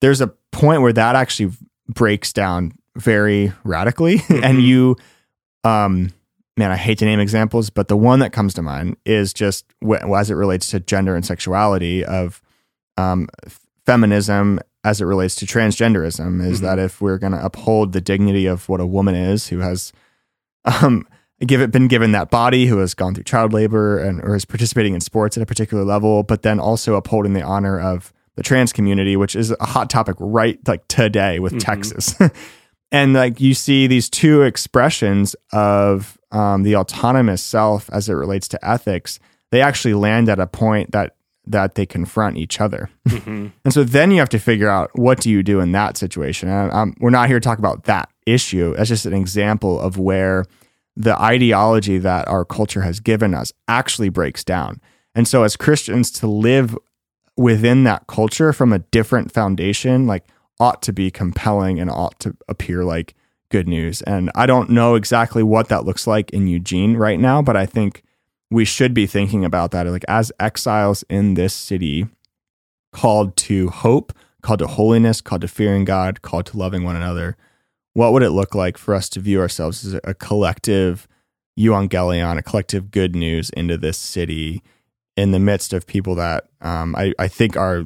There's 0.00 0.20
a 0.20 0.28
point 0.52 0.82
where 0.82 0.92
that 0.92 1.16
actually 1.16 1.52
breaks 1.88 2.32
down 2.32 2.72
very 2.96 3.52
radically, 3.64 4.18
Mhm. 4.18 4.42
and 4.44 4.62
you, 4.62 4.96
um, 5.64 6.10
man, 6.56 6.70
I 6.70 6.76
hate 6.76 6.98
to 6.98 7.04
name 7.04 7.20
examples, 7.20 7.70
but 7.70 7.88
the 7.88 7.96
one 7.96 8.18
that 8.20 8.32
comes 8.32 8.54
to 8.54 8.62
mind 8.62 8.96
is 9.04 9.32
just 9.32 9.64
as 10.16 10.30
it 10.30 10.34
relates 10.34 10.68
to 10.70 10.80
gender 10.80 11.14
and 11.16 11.24
sexuality 11.24 12.04
of 12.04 12.42
um, 12.98 13.28
f- 13.46 13.60
feminism 13.86 14.60
as 14.84 15.00
it 15.00 15.04
relates 15.06 15.34
to 15.36 15.46
transgenderism. 15.46 16.44
Is 16.44 16.58
Mhm. 16.58 16.62
that 16.62 16.78
if 16.78 17.00
we're 17.00 17.18
going 17.18 17.32
to 17.32 17.42
uphold 17.44 17.92
the 17.92 18.00
dignity 18.00 18.46
of 18.46 18.68
what 18.68 18.80
a 18.80 18.86
woman 18.86 19.14
is 19.14 19.48
who 19.48 19.60
has 19.60 19.92
um, 20.64 21.06
give 21.46 21.60
it 21.60 21.70
been 21.72 21.88
given 21.88 22.12
that 22.12 22.30
body 22.30 22.66
who 22.66 22.78
has 22.78 22.94
gone 22.94 23.14
through 23.14 23.24
child 23.24 23.52
labor 23.52 23.98
and 23.98 24.20
or 24.22 24.36
is 24.36 24.44
participating 24.44 24.94
in 24.94 25.00
sports 25.00 25.36
at 25.36 25.42
a 25.42 25.46
particular 25.46 25.84
level, 25.84 26.22
but 26.22 26.42
then 26.42 26.60
also 26.60 26.94
upholding 26.94 27.32
the 27.32 27.42
honor 27.42 27.80
of 27.80 28.12
the 28.36 28.42
trans 28.42 28.72
community, 28.72 29.16
which 29.16 29.36
is 29.36 29.54
a 29.60 29.66
hot 29.66 29.90
topic 29.90 30.16
right 30.18 30.58
like 30.66 30.86
today 30.88 31.38
with 31.38 31.52
Mhm. 31.54 31.60
Texas. 31.60 32.14
and 32.92 33.12
like 33.14 33.40
you 33.40 33.54
see 33.54 33.86
these 33.86 34.08
two 34.10 34.42
expressions 34.42 35.34
of 35.52 36.18
um, 36.30 36.62
the 36.62 36.76
autonomous 36.76 37.42
self 37.42 37.90
as 37.92 38.08
it 38.08 38.14
relates 38.14 38.48
to 38.48 38.66
ethics, 38.68 39.18
they 39.50 39.60
actually 39.60 39.94
land 39.94 40.28
at 40.28 40.38
a 40.40 40.46
point 40.46 40.92
that 40.92 41.14
that 41.44 41.74
they 41.74 41.84
confront 41.84 42.36
each 42.36 42.60
other. 42.60 42.88
Mhm. 43.08 43.50
And 43.64 43.74
so 43.74 43.82
then 43.82 44.12
you 44.12 44.18
have 44.20 44.28
to 44.30 44.38
figure 44.38 44.68
out 44.68 44.90
what 44.94 45.18
do 45.20 45.28
you 45.28 45.42
do 45.42 45.58
in 45.60 45.72
that 45.72 45.96
situation. 45.96 46.48
And 46.48 46.72
um, 46.72 46.94
we're 47.00 47.10
not 47.10 47.26
here 47.28 47.40
to 47.40 47.44
talk 47.44 47.58
about 47.58 47.84
that 47.84 48.08
issue. 48.26 48.74
That's 48.76 48.88
just 48.88 49.06
an 49.06 49.12
example 49.12 49.80
of 49.80 49.98
where 49.98 50.44
the 50.96 51.20
ideology 51.20 51.98
that 51.98 52.28
our 52.28 52.44
culture 52.44 52.82
has 52.82 53.00
given 53.00 53.34
us 53.34 53.52
actually 53.66 54.08
breaks 54.08 54.44
down. 54.44 54.80
And 55.16 55.26
so 55.26 55.42
as 55.42 55.56
Christians 55.56 56.10
to 56.12 56.26
live 56.28 56.78
within 57.36 57.84
that 57.84 58.06
culture 58.06 58.52
from 58.52 58.72
a 58.72 58.78
different 58.78 59.32
foundation, 59.32 60.06
like 60.06 60.24
ought 60.60 60.82
to 60.82 60.92
be 60.92 61.10
compelling 61.10 61.80
and 61.80 61.90
ought 61.90 62.18
to 62.20 62.36
appear 62.48 62.84
like 62.84 63.14
good 63.50 63.68
news. 63.68 64.02
And 64.02 64.30
I 64.34 64.46
don't 64.46 64.70
know 64.70 64.94
exactly 64.94 65.42
what 65.42 65.68
that 65.68 65.84
looks 65.84 66.06
like 66.06 66.30
in 66.30 66.46
Eugene 66.46 66.96
right 66.96 67.20
now, 67.20 67.42
but 67.42 67.56
I 67.56 67.66
think 67.66 68.02
we 68.50 68.64
should 68.64 68.94
be 68.94 69.06
thinking 69.06 69.44
about 69.44 69.70
that 69.70 69.86
like 69.86 70.04
as 70.08 70.30
exiles 70.38 71.04
in 71.08 71.34
this 71.34 71.54
city 71.54 72.06
called 72.92 73.36
to 73.36 73.68
hope, 73.70 74.12
called 74.42 74.58
to 74.58 74.66
holiness, 74.66 75.20
called 75.20 75.40
to 75.40 75.48
fearing 75.48 75.84
God, 75.84 76.22
called 76.22 76.46
to 76.46 76.58
loving 76.58 76.84
one 76.84 76.96
another. 76.96 77.36
What 77.94 78.12
would 78.12 78.22
it 78.22 78.30
look 78.30 78.54
like 78.54 78.78
for 78.78 78.94
us 78.94 79.08
to 79.10 79.20
view 79.20 79.40
ourselves 79.40 79.84
as 79.84 80.00
a 80.04 80.14
collective 80.14 81.08
euangelion, 81.58 82.38
a 82.38 82.42
collective 82.42 82.90
good 82.90 83.14
news 83.14 83.50
into 83.50 83.76
this 83.76 83.98
city 83.98 84.62
in 85.16 85.30
the 85.32 85.38
midst 85.38 85.72
of 85.72 85.86
people 85.86 86.14
that 86.16 86.48
um, 86.60 86.94
I, 86.96 87.12
I 87.18 87.28
think 87.28 87.56
are 87.56 87.84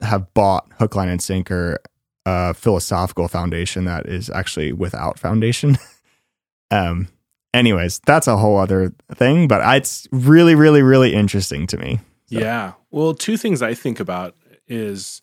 have 0.00 0.32
bought 0.34 0.68
hook, 0.78 0.94
line, 0.94 1.08
and 1.08 1.22
sinker 1.22 1.78
a 2.26 2.54
philosophical 2.54 3.28
foundation 3.28 3.84
that 3.84 4.06
is 4.06 4.30
actually 4.30 4.72
without 4.72 5.18
foundation. 5.18 5.76
um, 6.70 7.08
anyways, 7.52 8.00
that's 8.06 8.26
a 8.26 8.36
whole 8.36 8.56
other 8.56 8.92
thing, 9.14 9.46
but 9.48 9.60
it's 9.76 10.08
really, 10.10 10.54
really, 10.54 10.82
really 10.82 11.12
interesting 11.14 11.66
to 11.68 11.76
me. 11.76 12.00
So- 12.26 12.38
Yeah. 12.40 12.72
Well, 12.90 13.12
two 13.14 13.36
things 13.36 13.60
I 13.60 13.74
think 13.74 14.00
about 14.00 14.36
is 14.68 15.20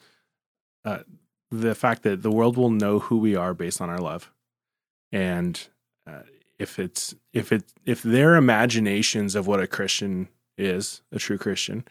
uh, 0.85 0.99
the 1.49 1.73
fact 1.73 2.03
that 2.03 2.21
the 2.21 2.31
world 2.31 2.57
will 2.57 2.69
know 2.69 2.99
who 2.99 3.17
we 3.17 3.35
are 3.35 3.53
based 3.53 3.81
on 3.81 3.89
our 3.89 3.99
love, 3.99 4.31
and 5.11 5.67
uh, 6.05 6.23
if 6.59 6.77
it's 6.77 7.15
if 7.33 7.51
it 7.51 7.63
if 7.85 8.03
their 8.03 8.35
imaginations 8.35 9.35
of 9.35 9.47
what 9.47 9.59
a 9.61 9.67
Christian 9.67 10.27
is, 10.61 11.01
a 11.11 11.19
true 11.19 11.37
Christian, 11.37 11.85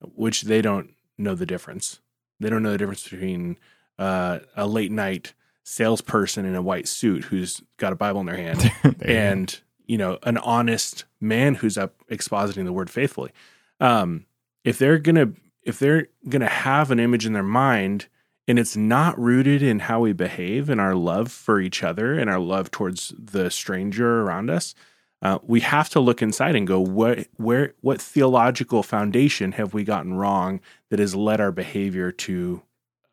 which 0.00 0.42
they 0.42 0.60
don't 0.60 0.90
know 1.18 1.34
the 1.34 1.46
difference. 1.46 2.00
They 2.40 2.50
don't 2.50 2.62
know 2.62 2.72
the 2.72 2.78
difference 2.78 3.08
between 3.08 3.58
uh, 3.98 4.40
a 4.56 4.66
late 4.66 4.92
night 4.92 5.34
salesperson 5.62 6.44
in 6.44 6.54
a 6.54 6.62
white 6.62 6.86
suit 6.86 7.24
who's 7.24 7.60
got 7.76 7.92
a 7.92 7.96
Bible 7.96 8.20
in 8.20 8.26
their 8.26 8.36
hand 8.36 8.70
go. 8.82 8.92
and 9.04 9.60
you 9.86 9.98
know 9.98 10.18
an 10.22 10.38
honest 10.38 11.04
man 11.20 11.56
who's 11.56 11.76
up 11.76 11.94
expositing 12.08 12.64
the 12.64 12.72
word 12.72 12.88
faithfully 12.88 13.32
um 13.80 14.26
if 14.64 14.78
they're 14.78 14.98
gonna 14.98 15.32
if 15.62 15.78
they're 15.78 16.06
gonna 16.28 16.48
have 16.48 16.92
an 16.92 17.00
image 17.00 17.26
in 17.26 17.32
their 17.32 17.42
mind 17.42 18.06
and 18.48 18.60
it's 18.60 18.76
not 18.76 19.18
rooted 19.18 19.60
in 19.60 19.80
how 19.80 20.00
we 20.00 20.12
behave 20.12 20.70
and 20.70 20.80
our 20.80 20.94
love 20.94 21.32
for 21.32 21.60
each 21.60 21.82
other 21.82 22.16
and 22.16 22.30
our 22.30 22.38
love 22.38 22.70
towards 22.70 23.12
the 23.18 23.50
stranger 23.50 24.22
around 24.22 24.50
us 24.50 24.74
uh, 25.22 25.38
we 25.42 25.60
have 25.60 25.88
to 25.90 26.00
look 26.00 26.22
inside 26.22 26.54
and 26.54 26.66
go 26.66 26.80
what 26.80 27.26
where 27.36 27.74
what 27.80 28.00
theological 28.00 28.82
foundation 28.82 29.52
have 29.52 29.72
we 29.72 29.82
gotten 29.84 30.14
wrong 30.14 30.60
that 30.90 30.98
has 30.98 31.14
led 31.14 31.40
our 31.40 31.52
behavior 31.52 32.12
to 32.12 32.62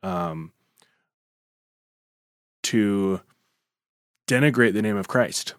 um 0.04 0.52
to 2.64 3.22
denigrate 4.28 4.74
the 4.74 4.82
name 4.82 4.98
of 4.98 5.08
Christ? 5.08 5.56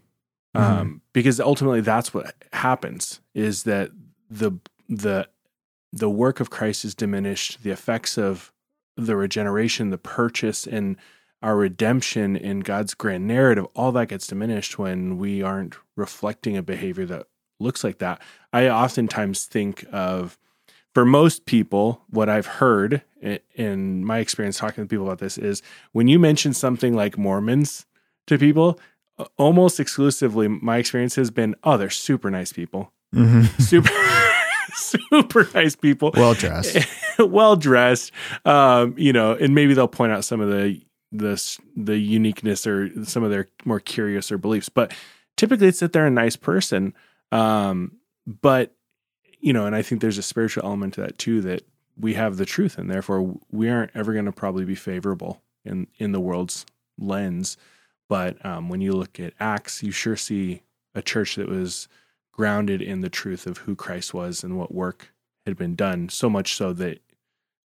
Um, 0.56 1.02
because 1.12 1.40
ultimately 1.40 1.80
that's 1.80 2.14
what 2.14 2.34
happens 2.52 3.20
is 3.34 3.64
that 3.64 3.90
the 4.30 4.52
the 4.88 5.28
the 5.92 6.10
work 6.10 6.40
of 6.40 6.50
Christ 6.50 6.84
is 6.84 6.94
diminished 6.94 7.62
the 7.62 7.70
effects 7.70 8.16
of 8.16 8.52
the 8.96 9.16
regeneration 9.16 9.90
the 9.90 9.98
purchase 9.98 10.66
and 10.66 10.96
our 11.44 11.56
redemption 11.56 12.36
in 12.36 12.60
God's 12.60 12.94
grand 12.94 13.28
narrative, 13.28 13.66
all 13.74 13.92
that 13.92 14.08
gets 14.08 14.26
diminished 14.26 14.78
when 14.78 15.18
we 15.18 15.42
aren't 15.42 15.74
reflecting 15.94 16.56
a 16.56 16.62
behavior 16.62 17.04
that 17.04 17.26
looks 17.60 17.84
like 17.84 17.98
that. 17.98 18.22
I 18.54 18.70
oftentimes 18.70 19.44
think 19.44 19.84
of, 19.92 20.38
for 20.94 21.04
most 21.04 21.44
people, 21.44 22.00
what 22.08 22.30
I've 22.30 22.46
heard 22.46 23.02
in 23.54 24.06
my 24.06 24.20
experience 24.20 24.56
talking 24.56 24.84
to 24.84 24.88
people 24.88 25.04
about 25.04 25.18
this 25.18 25.36
is 25.36 25.60
when 25.92 26.08
you 26.08 26.18
mention 26.18 26.54
something 26.54 26.94
like 26.94 27.18
Mormons 27.18 27.84
to 28.26 28.38
people, 28.38 28.80
almost 29.36 29.78
exclusively, 29.78 30.48
my 30.48 30.78
experience 30.78 31.14
has 31.16 31.30
been, 31.30 31.54
oh, 31.62 31.76
they're 31.76 31.90
super 31.90 32.30
nice 32.30 32.54
people. 32.54 32.90
Mm-hmm. 33.14 33.42
Super. 33.62 33.90
super 34.74 35.48
nice 35.54 35.76
people, 35.76 36.10
well 36.16 36.34
dressed, 36.34 36.78
well 37.18 37.54
dressed. 37.54 38.10
Um, 38.44 38.94
you 38.96 39.12
know, 39.12 39.34
and 39.34 39.54
maybe 39.54 39.72
they'll 39.74 39.86
point 39.86 40.10
out 40.10 40.24
some 40.24 40.40
of 40.40 40.48
the 40.48 40.80
the 41.14 41.58
the 41.76 41.96
uniqueness 41.96 42.66
or 42.66 42.90
some 43.04 43.22
of 43.22 43.30
their 43.30 43.48
more 43.64 43.80
curious 43.80 44.32
or 44.32 44.36
beliefs. 44.36 44.68
But 44.68 44.92
typically, 45.36 45.68
it's 45.68 45.80
that 45.80 45.92
they're 45.92 46.06
a 46.06 46.10
nice 46.10 46.36
person. 46.36 46.92
Um, 47.32 47.92
but 48.26 48.74
you 49.40 49.52
know, 49.52 49.66
and 49.66 49.76
I 49.76 49.82
think 49.82 50.00
there's 50.00 50.18
a 50.18 50.22
spiritual 50.22 50.64
element 50.64 50.94
to 50.94 51.02
that 51.02 51.18
too. 51.18 51.40
That 51.40 51.62
we 51.96 52.14
have 52.14 52.36
the 52.36 52.44
truth, 52.44 52.76
and 52.76 52.90
therefore 52.90 53.36
we 53.50 53.70
aren't 53.70 53.92
ever 53.94 54.12
going 54.12 54.24
to 54.24 54.32
probably 54.32 54.64
be 54.64 54.74
favorable 54.74 55.40
in 55.64 55.86
in 55.98 56.12
the 56.12 56.20
world's 56.20 56.66
lens. 56.98 57.56
But 58.08 58.44
um, 58.44 58.68
when 58.68 58.80
you 58.80 58.92
look 58.92 59.18
at 59.20 59.34
Acts, 59.38 59.82
you 59.82 59.92
sure 59.92 60.16
see 60.16 60.62
a 60.94 61.02
church 61.02 61.36
that 61.36 61.48
was 61.48 61.88
grounded 62.32 62.82
in 62.82 63.00
the 63.00 63.08
truth 63.08 63.46
of 63.46 63.58
who 63.58 63.76
Christ 63.76 64.12
was 64.12 64.42
and 64.42 64.58
what 64.58 64.74
work 64.74 65.12
had 65.46 65.56
been 65.56 65.76
done. 65.76 66.08
So 66.08 66.28
much 66.28 66.54
so 66.54 66.72
that 66.72 67.00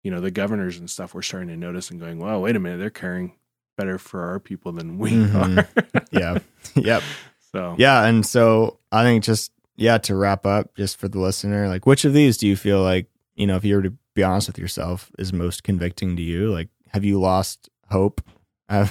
you 0.02 0.11
know, 0.11 0.20
the 0.20 0.30
governors 0.30 0.78
and 0.78 0.88
stuff 0.88 1.14
were 1.14 1.22
starting 1.22 1.48
to 1.48 1.56
notice 1.56 1.90
and 1.90 2.00
going, 2.00 2.18
"Well, 2.18 2.40
wait 2.42 2.56
a 2.56 2.61
minute, 2.61 2.78
they're 2.78 2.90
caring 2.90 3.35
better 3.76 3.98
for 3.98 4.22
our 4.22 4.40
people 4.40 4.72
than 4.72 4.98
we 4.98 5.12
mm-hmm. 5.12 5.59
are." 5.59 5.68
yeah. 6.11 6.38
Yep. 6.74 7.02
So 7.52 7.74
yeah, 7.78 8.04
and 8.04 8.26
so 8.26 8.80
I 8.92 9.02
think 9.02 9.24
just 9.24 9.50
yeah 9.76 9.96
to 9.98 10.14
wrap 10.14 10.44
up, 10.44 10.74
just 10.74 10.98
for 10.98 11.09
the 11.09 11.20
listener, 11.20 11.68
like 11.68 11.87
which 11.87 12.04
of 12.04 12.12
these 12.12 12.37
do 12.37 12.46
you 12.46 12.54
feel 12.54 12.82
like 12.82 13.06
you 13.35 13.46
know, 13.46 13.56
if 13.56 13.64
you 13.64 13.76
were 13.76 13.82
to 13.82 13.94
be 14.14 14.22
honest 14.22 14.48
with 14.48 14.59
yourself, 14.59 15.11
is 15.18 15.32
most 15.32 15.62
convicting 15.62 16.16
to 16.16 16.22
you? 16.22 16.52
Like, 16.52 16.68
have 16.88 17.04
you 17.04 17.20
lost 17.20 17.70
hope 17.88 18.20
uh, 18.68 18.88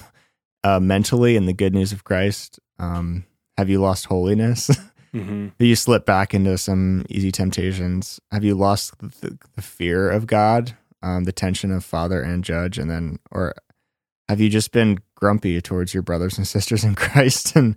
uh, 0.64 0.80
mentally 0.80 1.36
in 1.36 1.48
the 1.48 1.54
good 1.54 1.74
news 1.74 1.92
of 1.92 2.04
Christ? 2.04 2.60
Um, 2.80 3.26
have 3.58 3.70
you 3.70 3.82
lost 3.82 4.06
holiness? 4.06 4.72
Mm-hmm. 5.16 5.44
Have 5.46 5.68
you 5.68 5.78
slip 5.78 6.06
back 6.06 6.34
into 6.34 6.58
some 6.58 7.06
easy 7.08 7.32
temptations? 7.32 8.20
Have 8.34 8.44
you 8.44 8.54
lost 8.54 9.00
the, 9.00 9.40
the 9.56 9.62
fear 9.62 10.10
of 10.10 10.28
God? 10.28 10.76
Um, 11.06 11.24
the 11.24 11.32
tension 11.32 11.72
of 11.72 11.86
father 11.86 12.20
and 12.22 12.44
judge, 12.44 12.80
and 12.80 12.90
then, 12.90 13.20
or 13.32 13.54
have 14.28 14.42
you 14.42 14.50
just 14.50 14.72
been 14.72 14.98
grumpy 15.14 15.62
towards 15.62 15.94
your 15.94 16.04
brothers 16.04 16.38
and 16.38 16.48
sisters 16.48 16.84
in 16.84 16.96
Christ? 16.96 17.56
And 17.56 17.76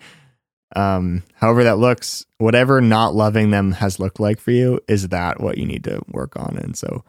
um, 0.75 1.23
however 1.35 1.62
that 1.64 1.79
looks, 1.79 2.25
whatever 2.38 2.81
not 2.81 3.14
loving 3.14 3.51
them 3.51 3.73
has 3.73 4.01
looked 4.01 4.19
like 4.19 4.41
for 4.41 4.51
you, 4.51 4.81
is 4.88 5.09
that 5.09 5.41
what 5.41 5.59
you 5.59 5.67
need 5.67 5.85
to 5.85 6.01
work 6.09 6.37
on? 6.37 6.57
And 6.57 6.77
so, 6.77 7.05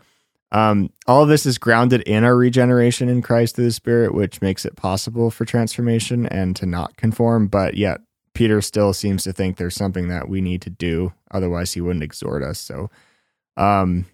um, 0.51 0.91
all 1.07 1.23
of 1.23 1.29
this 1.29 1.45
is 1.45 1.57
grounded 1.57 2.01
in 2.01 2.23
our 2.23 2.35
regeneration 2.35 3.07
in 3.07 3.21
Christ 3.21 3.55
through 3.55 3.65
the 3.65 3.71
Spirit, 3.71 4.13
which 4.13 4.41
makes 4.41 4.65
it 4.65 4.75
possible 4.75 5.31
for 5.31 5.45
transformation 5.45 6.25
and 6.25 6.55
to 6.57 6.65
not 6.65 6.97
conform. 6.97 7.47
But 7.47 7.77
yet, 7.77 8.01
Peter 8.33 8.61
still 8.61 8.91
seems 8.91 9.23
to 9.23 9.31
think 9.31 9.55
there's 9.55 9.75
something 9.75 10.09
that 10.09 10.27
we 10.27 10.41
need 10.41 10.61
to 10.63 10.69
do, 10.69 11.13
otherwise, 11.31 11.73
he 11.73 11.81
wouldn't 11.81 12.03
exhort 12.03 12.43
us. 12.43 12.59
So, 12.59 12.89
um, 13.55 14.05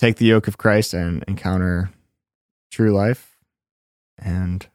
take 0.00 0.16
the 0.16 0.24
yoke 0.24 0.48
of 0.48 0.56
Christ 0.58 0.94
and 0.94 1.22
encounter 1.28 1.90
true 2.72 2.92
life. 2.92 3.36
And 4.18 4.66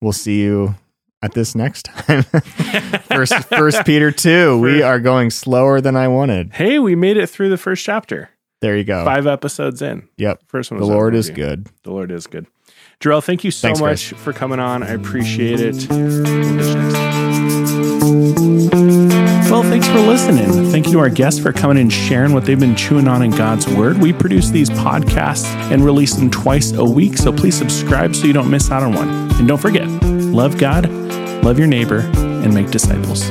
we'll 0.00 0.12
see 0.12 0.40
you 0.42 0.74
at 1.22 1.32
this 1.32 1.54
next 1.54 1.84
time. 1.84 2.22
first, 3.02 3.34
first 3.44 3.84
Peter 3.86 4.10
two. 4.10 4.58
We 4.58 4.82
are 4.82 4.98
going 4.98 5.30
slower 5.30 5.80
than 5.80 5.96
I 5.96 6.08
wanted. 6.08 6.52
Hey, 6.54 6.78
we 6.78 6.94
made 6.94 7.16
it 7.16 7.28
through 7.28 7.50
the 7.50 7.58
first 7.58 7.84
chapter. 7.84 8.30
There 8.60 8.76
you 8.76 8.84
go. 8.84 9.04
Five 9.04 9.26
episodes 9.26 9.82
in. 9.82 10.08
Yep. 10.16 10.44
First 10.46 10.70
one. 10.70 10.80
the 10.80 10.86
Lord 10.86 11.14
is 11.14 11.28
good. 11.28 11.68
The 11.82 11.90
Lord 11.90 12.10
is 12.10 12.26
good. 12.26 12.46
Jarrell, 13.00 13.22
thank 13.22 13.44
you 13.44 13.50
so 13.50 13.68
Thanks, 13.68 13.80
much 13.80 14.14
for 14.14 14.32
coming 14.32 14.58
on. 14.58 14.82
I 14.82 14.92
appreciate 14.92 15.60
it. 15.60 17.13
Well, 19.54 19.62
thanks 19.62 19.86
for 19.86 20.00
listening. 20.00 20.72
Thank 20.72 20.86
you 20.86 20.94
to 20.94 20.98
our 20.98 21.08
guests 21.08 21.38
for 21.38 21.52
coming 21.52 21.78
and 21.78 21.92
sharing 21.92 22.32
what 22.32 22.44
they've 22.44 22.58
been 22.58 22.74
chewing 22.74 23.06
on 23.06 23.22
in 23.22 23.30
God's 23.30 23.68
Word. 23.68 23.98
We 23.98 24.12
produce 24.12 24.50
these 24.50 24.68
podcasts 24.68 25.44
and 25.70 25.84
release 25.84 26.16
them 26.16 26.28
twice 26.28 26.72
a 26.72 26.84
week, 26.84 27.16
so 27.16 27.32
please 27.32 27.56
subscribe 27.56 28.16
so 28.16 28.26
you 28.26 28.32
don't 28.32 28.50
miss 28.50 28.72
out 28.72 28.82
on 28.82 28.94
one. 28.94 29.08
And 29.38 29.46
don't 29.46 29.60
forget, 29.60 29.86
love 30.02 30.58
God, 30.58 30.90
love 31.44 31.56
your 31.56 31.68
neighbor, 31.68 32.00
and 32.00 32.52
make 32.52 32.72
disciples. 32.72 33.30